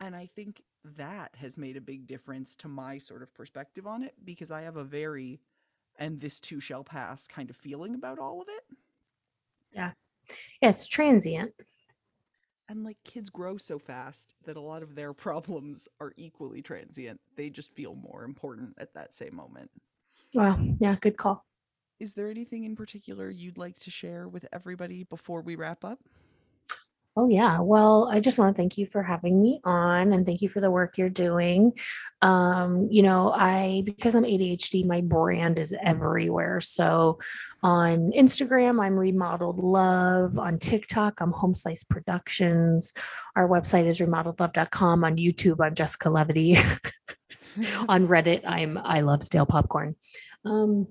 [0.00, 4.02] And i think that has made a big difference to my sort of perspective on
[4.02, 5.40] it because i have a very
[5.98, 8.64] and this too shall pass kind of feeling about all of it.
[9.72, 9.92] Yeah,
[10.60, 11.52] it's transient.
[12.68, 17.20] And like kids grow so fast that a lot of their problems are equally transient.
[17.36, 19.70] They just feel more important at that same moment.
[20.34, 21.44] Well, yeah, good call.
[21.98, 25.98] Is there anything in particular you'd like to share with everybody before we wrap up?
[27.16, 27.58] Oh, yeah.
[27.58, 30.60] Well, I just want to thank you for having me on and thank you for
[30.60, 31.72] the work you're doing.
[32.22, 36.60] Um, you know, I, because I'm ADHD, my brand is everywhere.
[36.60, 37.18] So
[37.64, 40.38] on Instagram, I'm Remodeled Love.
[40.38, 42.92] On TikTok, I'm Home Slice Productions.
[43.34, 45.02] Our website is remodeledlove.com.
[45.02, 46.58] On YouTube, I'm Jessica Levity.
[47.88, 49.96] on Reddit, I'm I Love Stale Popcorn.
[50.44, 50.86] Um,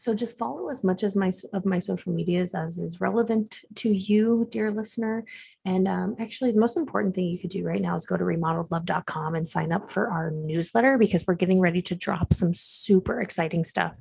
[0.00, 3.92] so just follow as much as my of my social medias as is relevant to
[3.92, 5.26] you, dear listener.
[5.66, 8.24] And um, actually, the most important thing you could do right now is go to
[8.24, 13.20] remodeledlove.com and sign up for our newsletter because we're getting ready to drop some super
[13.20, 13.92] exciting stuff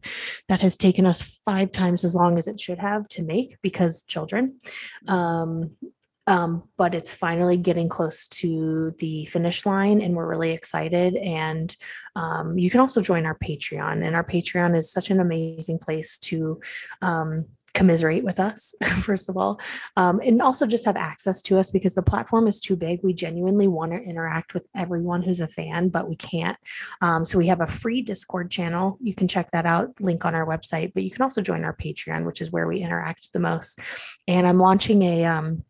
[0.48, 4.04] that has taken us five times as long as it should have to make because
[4.04, 4.58] children.
[5.10, 5.72] Um,
[6.30, 11.16] um, but it's finally getting close to the finish line and we're really excited.
[11.16, 11.76] And
[12.16, 16.20] um, you can also join our patreon and our patreon is such an amazing place
[16.20, 16.62] to
[17.02, 19.60] um, commiserate with us first of all
[19.96, 23.00] um, and also just have access to us because the platform is too big.
[23.04, 26.58] We genuinely want to interact with everyone who's a fan but we can't.
[27.02, 28.98] Um, so we have a free discord channel.
[29.02, 31.76] You can check that out link on our website but you can also join our
[31.76, 33.80] patreon which is where we interact the most.
[34.28, 35.64] And i'm launching a um,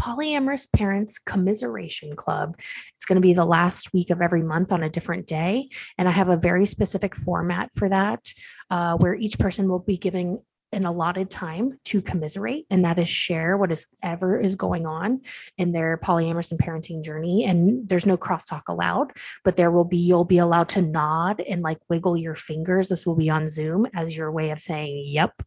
[0.00, 2.58] Polyamorous Parents Commiseration Club.
[2.96, 5.68] It's going to be the last week of every month on a different day.
[5.98, 8.32] And I have a very specific format for that
[8.70, 10.40] uh, where each person will be giving
[10.74, 15.20] an allotted time to commiserate and that is share what is ever is going on
[15.56, 19.12] in their polyamorous and parenting journey and there's no crosstalk allowed
[19.44, 23.06] but there will be you'll be allowed to nod and like wiggle your fingers this
[23.06, 25.40] will be on zoom as your way of saying yep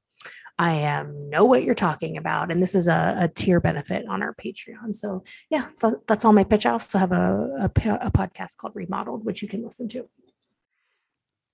[0.60, 2.52] I am know what you're talking about.
[2.52, 4.96] And this is a, a tier benefit on our Patreon.
[4.96, 6.66] So, yeah, th- that's all my pitch.
[6.66, 7.66] I also have a, a,
[8.02, 10.10] a podcast called Remodeled, which you can listen to.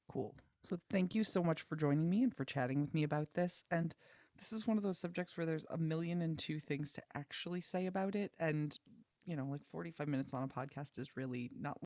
[0.09, 0.35] Cool.
[0.63, 3.65] So, thank you so much for joining me and for chatting with me about this.
[3.71, 3.93] And
[4.37, 7.61] this is one of those subjects where there's a million and two things to actually
[7.61, 8.31] say about it.
[8.39, 8.77] And,
[9.25, 11.77] you know, like 45 minutes on a podcast is really not.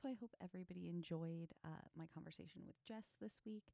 [0.00, 3.64] So, I hope everybody enjoyed uh, my conversation with Jess this week.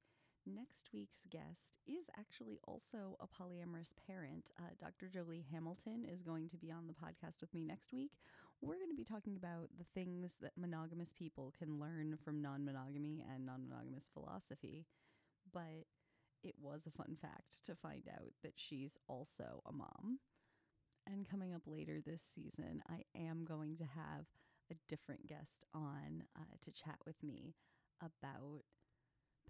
[0.46, 4.52] Next week's guest is actually also a polyamorous parent.
[4.56, 5.08] Uh, Dr.
[5.08, 8.12] Joli Hamilton is going to be on the podcast with me next week.
[8.60, 12.64] We're going to be talking about the things that monogamous people can learn from non
[12.64, 14.86] monogamy and non monogamous philosophy.
[15.52, 15.86] But
[16.44, 20.20] it was a fun fact to find out that she's also a mom.
[21.08, 24.26] And coming up later this season, I am going to have
[24.70, 27.56] a different guest on uh, to chat with me
[28.00, 28.62] about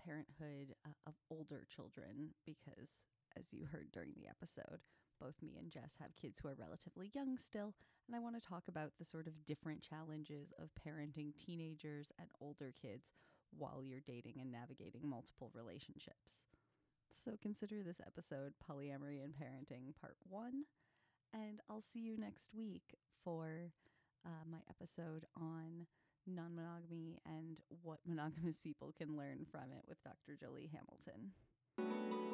[0.06, 3.02] parenthood uh, of older children because,
[3.36, 4.80] as you heard during the episode,
[5.20, 7.74] both me and Jess have kids who are relatively young still,
[8.06, 12.28] and I want to talk about the sort of different challenges of parenting teenagers and
[12.40, 13.10] older kids
[13.56, 16.46] while you're dating and navigating multiple relationships.
[17.10, 20.64] So consider this episode Polyamory and Parenting Part 1,
[21.32, 22.94] and I'll see you next week
[23.24, 23.72] for
[24.24, 25.86] uh, my episode on
[26.26, 30.36] non monogamy and what monogamous people can learn from it with Dr.
[30.38, 32.25] Joli Hamilton.